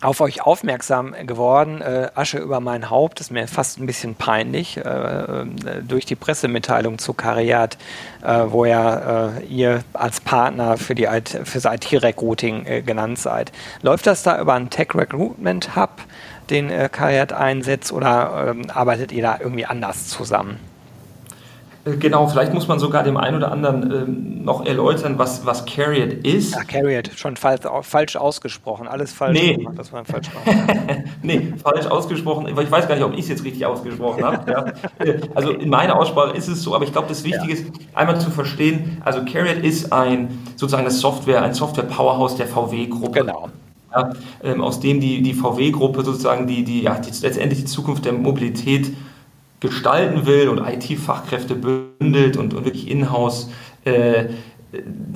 auf 0.00 0.20
euch 0.20 0.42
aufmerksam 0.42 1.14
geworden. 1.26 1.82
Äh, 1.82 2.08
Asche 2.14 2.38
über 2.38 2.60
mein 2.60 2.90
Haupt 2.90 3.20
ist 3.20 3.30
mir 3.30 3.46
fast 3.46 3.78
ein 3.78 3.86
bisschen 3.86 4.14
peinlich 4.14 4.76
äh, 4.76 4.80
äh 4.80 5.46
durch 5.82 6.06
die 6.06 6.16
Pressemitteilung 6.16 6.98
zu 6.98 7.12
Cariat, 7.12 7.76
äh, 8.22 8.44
wo 8.48 8.64
ja 8.64 9.28
äh, 9.36 9.44
ihr 9.44 9.84
als 9.92 10.20
Partner 10.20 10.76
für 10.76 10.94
die 10.94 11.04
IT, 11.04 11.40
fürs 11.44 11.64
IT-Recruiting 11.64 12.66
äh, 12.66 12.82
genannt 12.82 13.18
seid. 13.18 13.52
Läuft 13.82 14.06
das 14.06 14.22
da 14.22 14.40
über 14.40 14.54
einen 14.54 14.70
Tech 14.70 14.94
Recruitment 14.94 15.76
Hub, 15.76 15.90
den 16.48 16.70
äh, 16.70 16.88
Cariat 16.90 17.32
einsetzt, 17.32 17.92
oder 17.92 18.48
ähm, 18.50 18.70
arbeitet 18.70 19.12
ihr 19.12 19.22
da 19.22 19.38
irgendwie 19.40 19.66
anders 19.66 20.08
zusammen? 20.08 20.69
Äh, 21.90 21.96
genau, 21.96 22.26
vielleicht 22.28 22.54
muss 22.54 22.68
man 22.68 22.78
sogar 22.78 23.02
dem 23.02 23.16
einen 23.16 23.36
oder 23.36 23.52
anderen 23.52 23.90
ähm, 23.90 24.44
noch 24.44 24.64
erläutern, 24.66 25.18
was, 25.18 25.44
was 25.46 25.64
Carriot 25.66 26.12
ist. 26.24 26.54
Ja, 26.54 26.64
Carriot, 26.64 27.10
schon 27.16 27.36
falsch, 27.36 27.62
falsch 27.82 28.16
ausgesprochen, 28.16 28.88
alles 28.88 29.12
falsch 29.12 29.40
nee. 29.40 29.56
gemacht, 29.56 29.78
das 29.78 29.92
war 29.92 30.04
falsch 30.04 30.28
Nee, 31.22 31.52
falsch 31.62 31.86
ausgesprochen, 31.86 32.48
ich 32.48 32.70
weiß 32.70 32.88
gar 32.88 32.94
nicht, 32.94 33.04
ob 33.04 33.12
ich 33.14 33.20
es 33.20 33.28
jetzt 33.28 33.44
richtig 33.44 33.64
ausgesprochen 33.66 34.24
habe. 34.24 34.50
Ja. 34.50 34.64
Äh, 35.04 35.20
also 35.34 35.50
in 35.50 35.68
meiner 35.68 35.96
Aussprache 35.96 36.36
ist 36.36 36.48
es 36.48 36.62
so, 36.62 36.74
aber 36.74 36.84
ich 36.84 36.92
glaube, 36.92 37.08
das 37.08 37.24
Wichtige 37.24 37.52
ja. 37.52 37.60
ist, 37.60 37.66
einmal 37.94 38.20
zu 38.20 38.30
verstehen, 38.30 39.00
also 39.04 39.24
Carriot 39.24 39.64
ist 39.64 39.92
ein, 39.92 40.38
sozusagen 40.56 40.84
das 40.84 41.00
Software, 41.00 41.42
ein 41.42 41.54
Software-Powerhouse 41.54 42.36
der 42.36 42.46
VW-Gruppe. 42.46 43.20
Genau. 43.20 43.48
Ja, 43.92 44.12
ähm, 44.44 44.60
aus 44.60 44.78
dem 44.78 45.00
die, 45.00 45.20
die 45.20 45.34
VW-Gruppe 45.34 46.04
sozusagen 46.04 46.46
die, 46.46 46.62
die, 46.62 46.82
ja, 46.82 46.96
die, 46.98 47.10
letztendlich 47.22 47.60
die 47.60 47.64
Zukunft 47.64 48.04
der 48.04 48.12
Mobilität 48.12 48.92
gestalten 49.60 50.26
will 50.26 50.48
und 50.48 50.58
IT-Fachkräfte 50.58 51.54
bündelt 51.54 52.36
und, 52.36 52.54
und 52.54 52.64
wirklich 52.64 52.90
in-house 52.90 53.50
äh, 53.84 54.26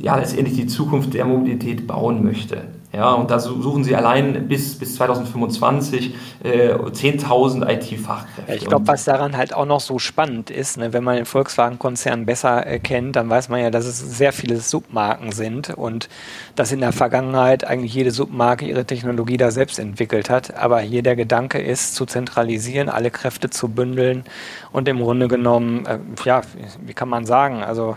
ja, 0.00 0.16
letztendlich 0.16 0.56
die 0.56 0.66
Zukunft 0.66 1.14
der 1.14 1.24
Mobilität 1.24 1.86
bauen 1.86 2.24
möchte. 2.24 2.64
Ja, 2.94 3.12
und 3.12 3.30
da 3.30 3.40
suchen 3.40 3.82
sie 3.82 3.96
allein 3.96 4.46
bis, 4.46 4.78
bis 4.78 4.94
2025 4.96 6.14
äh, 6.44 6.74
10.000 6.74 7.68
IT-Fachkräfte. 7.68 8.44
Ja, 8.46 8.54
ich 8.54 8.66
glaube, 8.66 8.86
was 8.86 9.04
daran 9.04 9.36
halt 9.36 9.52
auch 9.52 9.66
noch 9.66 9.80
so 9.80 9.98
spannend 9.98 10.50
ist, 10.50 10.78
ne, 10.78 10.92
wenn 10.92 11.02
man 11.02 11.16
den 11.16 11.24
Volkswagen-Konzern 11.24 12.24
besser 12.24 12.66
äh, 12.66 12.78
kennt, 12.78 13.16
dann 13.16 13.28
weiß 13.28 13.48
man 13.48 13.60
ja, 13.60 13.70
dass 13.70 13.84
es 13.86 13.98
sehr 13.98 14.32
viele 14.32 14.58
Submarken 14.58 15.32
sind 15.32 15.70
und 15.70 16.08
dass 16.54 16.70
in 16.70 16.80
der 16.80 16.92
Vergangenheit 16.92 17.64
eigentlich 17.64 17.94
jede 17.94 18.12
Submarke 18.12 18.64
ihre 18.64 18.84
Technologie 18.84 19.38
da 19.38 19.50
selbst 19.50 19.80
entwickelt 19.80 20.30
hat. 20.30 20.56
Aber 20.56 20.78
hier 20.78 21.02
der 21.02 21.16
Gedanke 21.16 21.60
ist, 21.60 21.96
zu 21.96 22.06
zentralisieren, 22.06 22.88
alle 22.88 23.10
Kräfte 23.10 23.50
zu 23.50 23.68
bündeln 23.68 24.22
und 24.70 24.86
im 24.86 25.00
Grunde 25.00 25.26
genommen, 25.26 25.84
äh, 25.86 25.98
ja, 26.24 26.42
wie 26.86 26.94
kann 26.94 27.08
man 27.08 27.26
sagen, 27.26 27.64
also 27.64 27.96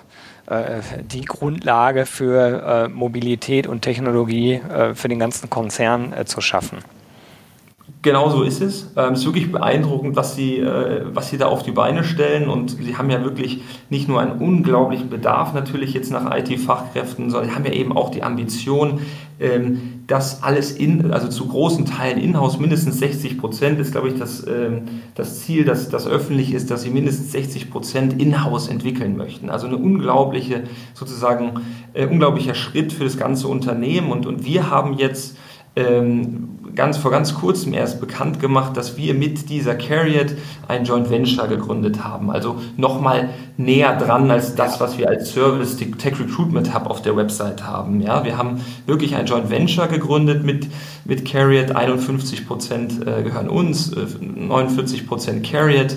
die 0.49 1.25
Grundlage 1.25 2.05
für 2.05 2.85
äh, 2.85 2.87
Mobilität 2.87 3.67
und 3.67 3.81
Technologie 3.81 4.53
äh, 4.53 4.95
für 4.95 5.07
den 5.07 5.19
ganzen 5.19 5.49
Konzern 5.49 6.13
zu 6.25 6.41
schaffen. 6.41 6.79
Genau 8.07 8.29
so 8.29 8.43
ist 8.43 8.61
es. 8.61 8.89
Ähm, 8.95 9.15
es 9.15 9.19
ist 9.19 9.25
wirklich 9.25 9.51
beeindruckend, 9.51 10.15
was 10.15 10.33
sie, 10.33 10.59
äh, 10.59 11.01
was 11.13 11.29
sie 11.29 11.37
da 11.37 11.47
auf 11.47 11.63
die 11.63 11.71
Beine 11.71 12.05
stellen. 12.05 12.47
Und 12.47 12.77
sie 12.81 12.95
haben 12.95 13.09
ja 13.09 13.21
wirklich 13.21 13.63
nicht 13.89 14.07
nur 14.07 14.21
einen 14.21 14.39
unglaublichen 14.39 15.09
Bedarf 15.09 15.53
natürlich 15.53 15.93
jetzt 15.93 16.09
nach 16.09 16.33
IT-Fachkräften, 16.33 17.29
sondern 17.29 17.49
sie 17.49 17.55
haben 17.57 17.65
ja 17.65 17.73
eben 17.73 17.91
auch 17.91 18.09
die 18.09 18.23
Ambition, 18.23 19.01
ähm, 19.41 20.05
das 20.07 20.41
alles 20.41 20.71
in, 20.71 21.11
also 21.11 21.27
zu 21.27 21.49
großen 21.49 21.83
Teilen 21.83 22.17
in-house, 22.17 22.59
mindestens 22.59 22.97
60 22.99 23.39
Prozent 23.39 23.77
ist, 23.77 23.91
glaube 23.91 24.07
ich, 24.07 24.17
das, 24.17 24.47
ähm, 24.47 24.83
das 25.13 25.41
Ziel, 25.41 25.65
das, 25.65 25.89
das 25.89 26.07
öffentlich 26.07 26.53
ist, 26.53 26.71
dass 26.71 26.83
sie 26.83 26.91
mindestens 26.91 27.33
60 27.33 27.69
Prozent 27.69 28.21
in-house 28.21 28.69
entwickeln 28.69 29.17
möchten. 29.17 29.49
Also 29.49 29.67
eine 29.67 29.75
unglaubliche, 29.75 30.63
sozusagen, 30.93 31.59
äh, 31.93 32.07
unglaublicher 32.07 32.55
Schritt 32.55 32.93
für 32.93 33.03
das 33.03 33.17
ganze 33.17 33.49
Unternehmen. 33.49 34.13
Und, 34.13 34.25
und 34.25 34.45
wir 34.45 34.69
haben 34.69 34.93
jetzt 34.93 35.35
ähm, 35.77 36.56
ganz, 36.77 36.97
vor 36.97 37.11
ganz 37.11 37.33
kurzem 37.33 37.73
erst 37.73 37.99
bekannt 37.99 38.39
gemacht, 38.39 38.77
dass 38.77 38.95
wir 38.95 39.13
mit 39.13 39.49
dieser 39.49 39.75
Carriot 39.75 40.35
ein 40.67 40.85
Joint 40.85 41.09
Venture 41.09 41.47
gegründet 41.47 42.03
haben. 42.03 42.31
Also 42.31 42.61
nochmal 42.77 43.29
näher 43.57 43.97
dran 43.97 44.31
als 44.31 44.55
das, 44.55 44.79
was 44.79 44.97
wir 44.97 45.09
als 45.09 45.33
Service 45.33 45.75
Tech 45.75 46.19
Recruitment 46.19 46.73
Hub 46.73 46.89
auf 46.89 47.01
der 47.01 47.17
Website 47.17 47.65
haben. 47.65 48.01
Ja, 48.01 48.23
wir 48.23 48.37
haben 48.37 48.61
wirklich 48.85 49.15
ein 49.15 49.25
Joint 49.25 49.49
Venture 49.49 49.87
gegründet 49.87 50.43
mit, 50.45 50.67
mit 51.03 51.25
Carriot. 51.25 51.75
51 51.75 52.47
Prozent 52.47 53.05
äh, 53.05 53.23
gehören 53.23 53.49
uns, 53.49 53.91
49 53.91 55.01
äh, 55.01 55.03
Prozent 55.03 55.43
Carriot. 55.43 55.95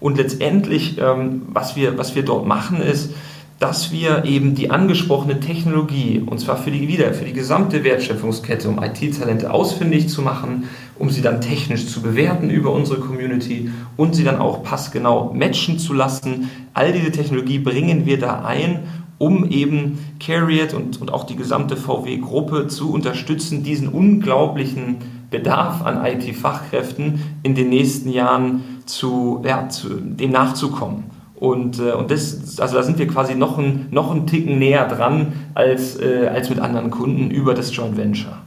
Und 0.00 0.18
letztendlich, 0.18 0.98
ähm, 0.98 1.42
was, 1.48 1.76
wir, 1.76 1.96
was 1.96 2.14
wir 2.14 2.24
dort 2.24 2.46
machen, 2.46 2.82
ist, 2.82 3.14
dass 3.58 3.90
wir 3.90 4.24
eben 4.26 4.54
die 4.54 4.70
angesprochene 4.70 5.40
Technologie, 5.40 6.22
und 6.24 6.38
zwar 6.38 6.58
für 6.58 6.70
die 6.70 6.88
wieder 6.88 7.14
für 7.14 7.24
die 7.24 7.32
gesamte 7.32 7.84
Wertschöpfungskette, 7.84 8.68
um 8.68 8.82
IT-Talente 8.82 9.50
ausfindig 9.50 10.08
zu 10.08 10.20
machen, 10.20 10.64
um 10.98 11.08
sie 11.08 11.22
dann 11.22 11.40
technisch 11.40 11.86
zu 11.86 12.02
bewerten 12.02 12.50
über 12.50 12.72
unsere 12.72 13.00
Community 13.00 13.70
und 13.96 14.14
sie 14.14 14.24
dann 14.24 14.38
auch 14.38 14.62
passgenau 14.62 15.32
matchen 15.32 15.78
zu 15.78 15.94
lassen. 15.94 16.50
All 16.74 16.92
diese 16.92 17.12
Technologie 17.12 17.58
bringen 17.58 18.04
wir 18.04 18.18
da 18.18 18.44
ein, 18.44 18.80
um 19.18 19.48
eben 19.50 19.98
Carriot 20.20 20.74
und, 20.74 21.00
und 21.00 21.10
auch 21.10 21.24
die 21.24 21.36
gesamte 21.36 21.76
VW-Gruppe 21.76 22.68
zu 22.68 22.92
unterstützen, 22.92 23.62
diesen 23.62 23.88
unglaublichen 23.88 24.96
Bedarf 25.30 25.82
an 25.82 26.04
IT-Fachkräften 26.04 27.20
in 27.42 27.54
den 27.54 27.70
nächsten 27.70 28.10
Jahren 28.10 28.82
zu, 28.84 29.42
ja, 29.46 29.70
zu, 29.70 29.88
dem 30.00 30.30
nachzukommen. 30.30 31.15
Und, 31.36 31.78
äh, 31.78 31.92
und 31.92 32.10
das, 32.10 32.58
also 32.58 32.76
da 32.76 32.82
sind 32.82 32.98
wir 32.98 33.06
quasi 33.06 33.34
noch 33.34 33.58
ein, 33.58 33.88
noch 33.90 34.10
einen 34.10 34.26
Ticken 34.26 34.58
näher 34.58 34.88
dran 34.88 35.32
als, 35.54 36.00
äh, 36.00 36.28
als 36.28 36.48
mit 36.48 36.58
anderen 36.60 36.90
Kunden 36.90 37.30
über 37.30 37.54
das 37.54 37.74
Joint 37.74 37.96
Venture. 37.96 38.38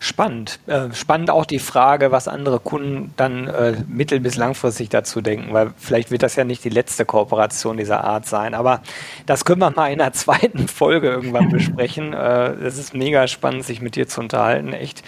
Spannend. 0.00 0.60
Äh, 0.68 0.92
spannend 0.92 1.28
auch 1.30 1.44
die 1.44 1.58
Frage, 1.58 2.12
was 2.12 2.28
andere 2.28 2.60
Kunden 2.60 3.12
dann 3.16 3.48
äh, 3.48 3.82
mittel- 3.88 4.20
bis 4.20 4.36
langfristig 4.36 4.90
dazu 4.90 5.20
denken, 5.20 5.52
weil 5.52 5.72
vielleicht 5.76 6.12
wird 6.12 6.22
das 6.22 6.36
ja 6.36 6.44
nicht 6.44 6.62
die 6.62 6.68
letzte 6.68 7.04
Kooperation 7.04 7.78
dieser 7.78 8.04
Art 8.04 8.24
sein. 8.24 8.54
Aber 8.54 8.80
das 9.26 9.44
können 9.44 9.60
wir 9.60 9.70
mal 9.70 9.90
in 9.90 10.00
einer 10.00 10.12
zweiten 10.12 10.68
Folge 10.68 11.08
irgendwann 11.08 11.48
besprechen. 11.50 12.12
Äh, 12.12 12.50
es 12.64 12.78
ist 12.78 12.94
mega 12.94 13.26
spannend, 13.26 13.64
sich 13.64 13.80
mit 13.80 13.96
dir 13.96 14.06
zu 14.06 14.20
unterhalten. 14.20 14.72
Echt 14.72 15.02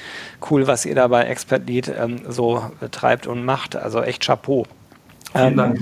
cool, 0.51 0.67
was 0.67 0.85
ihr 0.85 0.97
da 0.97 1.07
bei 1.07 1.23
Expert 1.23 1.69
Lead 1.69 1.93
ähm, 1.97 2.23
so 2.29 2.65
treibt 2.91 3.29
und 3.29 3.45
macht. 3.45 3.77
Also 3.77 4.03
echt 4.03 4.25
Chapeau. 4.25 4.67
Vielen 5.33 5.47
ähm, 5.47 5.57
Dank. 5.57 5.79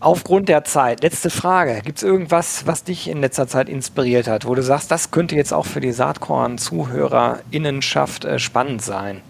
Aufgrund 0.00 0.48
der 0.48 0.64
Zeit, 0.64 1.02
letzte 1.02 1.28
Frage. 1.30 1.82
Gibt 1.84 1.98
es 1.98 2.02
irgendwas, 2.02 2.66
was 2.66 2.82
dich 2.84 3.08
in 3.08 3.20
letzter 3.20 3.46
Zeit 3.46 3.68
inspiriert 3.68 4.28
hat, 4.28 4.46
wo 4.46 4.54
du 4.54 4.62
sagst, 4.62 4.90
das 4.90 5.10
könnte 5.10 5.36
jetzt 5.36 5.52
auch 5.52 5.66
für 5.66 5.80
die 5.80 5.92
Saatkorn-ZuhörerInnenschaft 5.92 8.24
äh, 8.24 8.38
spannend 8.38 8.80
sein? 8.82 9.20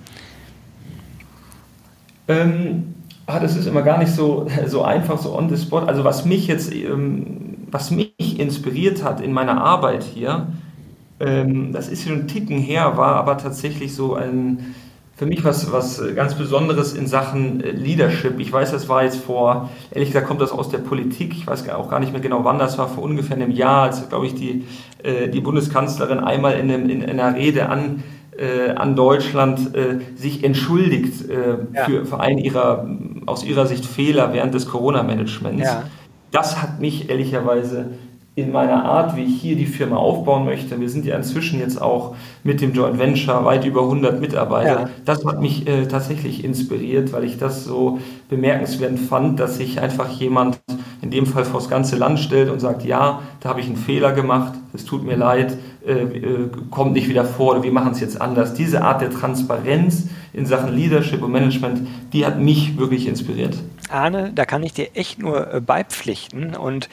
Ähm, 2.28 2.94
ah, 3.26 3.40
das 3.40 3.56
ist 3.56 3.66
immer 3.66 3.82
gar 3.82 3.98
nicht 3.98 4.12
so, 4.12 4.46
so 4.66 4.82
einfach, 4.82 5.18
so 5.18 5.36
on 5.36 5.48
the 5.48 5.56
spot. 5.60 5.80
Also 5.80 6.04
was 6.04 6.24
mich 6.24 6.46
jetzt 6.46 6.72
ähm, 6.72 7.50
was 7.72 7.90
mich 7.90 8.38
inspiriert 8.38 9.02
hat 9.02 9.20
in 9.20 9.32
meiner 9.32 9.62
Arbeit 9.62 10.02
hier, 10.02 10.48
ähm, 11.18 11.72
das 11.72 11.88
ist 11.88 12.04
schon 12.04 12.20
ein 12.20 12.28
Ticken 12.28 12.58
her, 12.58 12.96
war 12.96 13.16
aber 13.16 13.38
tatsächlich 13.38 13.94
so 13.94 14.14
ein, 14.14 14.74
für 15.20 15.26
mich 15.26 15.44
was, 15.44 15.70
was 15.70 16.02
ganz 16.16 16.34
Besonderes 16.34 16.94
in 16.94 17.06
Sachen 17.06 17.62
äh, 17.62 17.72
Leadership. 17.72 18.40
Ich 18.40 18.50
weiß, 18.50 18.70
das 18.70 18.88
war 18.88 19.04
jetzt 19.04 19.18
vor, 19.18 19.68
ehrlich 19.90 20.08
gesagt, 20.08 20.26
kommt 20.26 20.40
das 20.40 20.50
aus 20.50 20.70
der 20.70 20.78
Politik. 20.78 21.34
Ich 21.34 21.46
weiß 21.46 21.68
auch 21.68 21.90
gar 21.90 22.00
nicht 22.00 22.12
mehr 22.12 22.22
genau, 22.22 22.42
wann 22.42 22.58
das 22.58 22.78
war, 22.78 22.88
vor 22.88 23.04
ungefähr 23.04 23.36
einem 23.36 23.50
Jahr, 23.50 23.82
als, 23.82 24.08
glaube 24.08 24.24
ich, 24.24 24.34
die, 24.34 24.64
äh, 25.02 25.28
die 25.28 25.42
Bundeskanzlerin 25.42 26.20
einmal 26.20 26.54
in, 26.54 26.70
einem, 26.70 26.88
in, 26.88 27.04
einer 27.04 27.36
Rede 27.36 27.68
an, 27.68 28.02
äh, 28.34 28.70
an 28.70 28.96
Deutschland 28.96 29.60
sich 30.16 30.42
entschuldigt 30.42 31.28
ja. 31.28 31.84
für, 31.84 32.06
für 32.06 32.18
einen 32.18 32.38
ihrer, 32.38 32.88
aus 33.26 33.44
ihrer 33.44 33.66
Sicht 33.66 33.84
Fehler 33.84 34.32
während 34.32 34.54
des 34.54 34.70
Corona-Managements. 34.70 35.64
Ja. 35.64 35.82
Das 36.30 36.62
hat 36.62 36.80
mich 36.80 37.10
ehrlicherweise 37.10 37.90
in 38.36 38.52
meiner 38.52 38.84
Art, 38.84 39.16
wie 39.16 39.24
ich 39.24 39.40
hier 39.40 39.56
die 39.56 39.66
Firma 39.66 39.96
aufbauen 39.96 40.44
möchte. 40.44 40.80
Wir 40.80 40.88
sind 40.88 41.04
ja 41.04 41.16
inzwischen 41.16 41.58
jetzt 41.58 41.80
auch 41.80 42.14
mit 42.44 42.60
dem 42.60 42.72
Joint 42.72 42.98
Venture 42.98 43.44
weit 43.44 43.64
über 43.64 43.82
100 43.82 44.20
Mitarbeiter. 44.20 44.80
Ja. 44.82 44.90
Das 45.04 45.24
hat 45.24 45.40
mich 45.40 45.66
äh, 45.66 45.86
tatsächlich 45.86 46.44
inspiriert, 46.44 47.12
weil 47.12 47.24
ich 47.24 47.38
das 47.38 47.64
so 47.64 47.98
bemerkenswert 48.28 48.98
fand, 48.98 49.40
dass 49.40 49.56
sich 49.56 49.80
einfach 49.80 50.08
jemand 50.10 50.60
in 51.02 51.10
dem 51.10 51.26
Fall 51.26 51.44
vor 51.44 51.60
das 51.60 51.68
ganze 51.68 51.96
Land 51.96 52.20
stellt 52.20 52.50
und 52.50 52.60
sagt, 52.60 52.84
ja, 52.84 53.20
da 53.40 53.48
habe 53.48 53.60
ich 53.60 53.66
einen 53.66 53.76
Fehler 53.76 54.12
gemacht, 54.12 54.52
es 54.72 54.84
tut 54.84 55.04
mir 55.04 55.16
leid, 55.16 55.56
äh, 55.86 55.92
äh, 55.92 56.50
kommt 56.70 56.92
nicht 56.92 57.08
wieder 57.08 57.24
vor 57.24 57.52
oder 57.52 57.62
wir 57.62 57.72
machen 57.72 57.92
es 57.92 58.00
jetzt 58.00 58.20
anders. 58.20 58.54
Diese 58.54 58.82
Art 58.82 59.00
der 59.00 59.10
Transparenz 59.10 60.08
in 60.32 60.46
Sachen 60.46 60.74
Leadership 60.74 61.22
und 61.22 61.32
Management, 61.32 61.88
die 62.12 62.24
hat 62.24 62.38
mich 62.38 62.78
wirklich 62.78 63.08
inspiriert. 63.08 63.56
Arne, 63.88 64.30
da 64.34 64.44
kann 64.44 64.62
ich 64.62 64.72
dir 64.72 64.88
echt 64.94 65.18
nur 65.18 65.52
äh, 65.52 65.60
beipflichten 65.60 66.54
und 66.54 66.88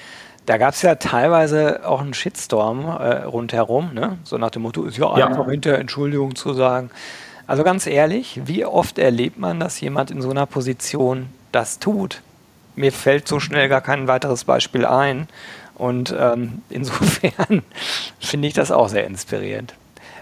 da 0.47 0.57
gab 0.57 0.73
es 0.73 0.81
ja 0.81 0.95
teilweise 0.95 1.86
auch 1.86 1.99
einen 1.99 2.13
Shitstorm 2.13 2.86
äh, 2.86 3.23
rundherum, 3.23 3.93
ne? 3.93 4.17
so 4.23 4.38
nach 4.38 4.49
dem 4.49 4.62
Motto, 4.62 4.86
ist 4.86 4.97
ja, 4.97 5.17
ja 5.17 5.27
einfach 5.27 5.49
hinter 5.49 5.77
Entschuldigung 5.77 6.36
zu 6.36 6.53
sagen. 6.53 6.89
Also 7.47 7.63
ganz 7.63 7.86
ehrlich, 7.86 8.39
wie 8.45 8.65
oft 8.65 8.97
erlebt 8.97 9.38
man, 9.38 9.60
dass 9.60 9.79
jemand 9.81 10.10
in 10.10 10.21
so 10.21 10.29
einer 10.29 10.45
Position 10.45 11.27
das 11.51 11.79
tut? 11.79 12.21
Mir 12.75 12.93
fällt 12.93 13.27
so 13.27 13.41
schnell 13.41 13.67
gar 13.67 13.81
kein 13.81 14.07
weiteres 14.07 14.45
Beispiel 14.45 14.86
ein. 14.86 15.27
Und 15.75 16.15
ähm, 16.17 16.62
insofern 16.69 17.63
finde 18.19 18.47
ich 18.47 18.53
das 18.53 18.71
auch 18.71 18.88
sehr 18.88 19.05
inspirierend. 19.05 19.73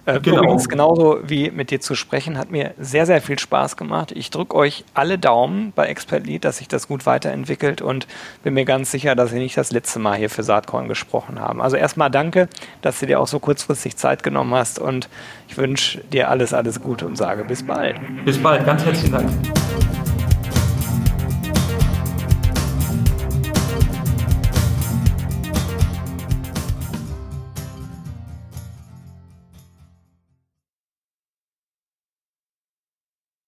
Äh, 0.06 0.20
genau. 0.20 0.44
Übrigens, 0.44 0.70
genauso 0.70 1.20
wie 1.24 1.50
mit 1.52 1.72
dir 1.72 1.82
zu 1.82 1.96
sprechen, 1.96 2.38
hat 2.38 2.52
mir 2.52 2.74
sehr, 2.78 3.06
sehr 3.06 3.22
viel 3.22 3.40
Spaß 3.40 3.76
gemacht. 3.76 4.12
Ich 4.12 4.30
drücke 4.30 4.56
euch 4.56 4.84
alle 4.94 5.18
Daumen 5.18 5.74
bei 5.76 5.88
Expert 5.88 6.26
Lead, 6.28 6.46
dass 6.46 6.58
sich 6.58 6.68
das 6.68 6.88
gut 6.88 7.06
weiterentwickelt 7.06 7.82
und 7.82 8.08
bin 8.44 8.54
mir 8.54 8.66
ganz 8.66 8.92
sicher, 8.92 9.16
dass 9.16 9.34
ihr 9.34 9.40
nicht 9.40 9.58
das 9.58 9.72
letzte 9.72 10.00
Mal 10.00 10.18
hier 10.18 10.30
für 10.30 10.44
Saatkorn 10.44 10.88
gesprochen 10.88 11.40
haben. 11.40 11.62
Also 11.62 11.76
erstmal 11.76 12.12
danke, 12.12 12.48
dass 12.82 13.00
du 13.00 13.08
dir 13.08 13.20
auch 13.20 13.28
so 13.28 13.40
kurzfristig 13.40 13.98
Zeit 13.98 14.22
genommen 14.22 14.54
hast 14.54 14.78
und 14.80 15.10
ich 15.48 15.58
wünsche 15.58 16.00
dir 16.00 16.30
alles, 16.30 16.54
alles 16.54 16.82
Gute 16.82 17.06
und 17.08 17.18
sage 17.18 17.44
bis 17.44 17.66
bald. 17.66 18.00
Bis 18.26 18.38
bald, 18.38 18.66
ganz 18.66 18.86
herzlichen 18.86 19.12
Dank. 19.12 20.05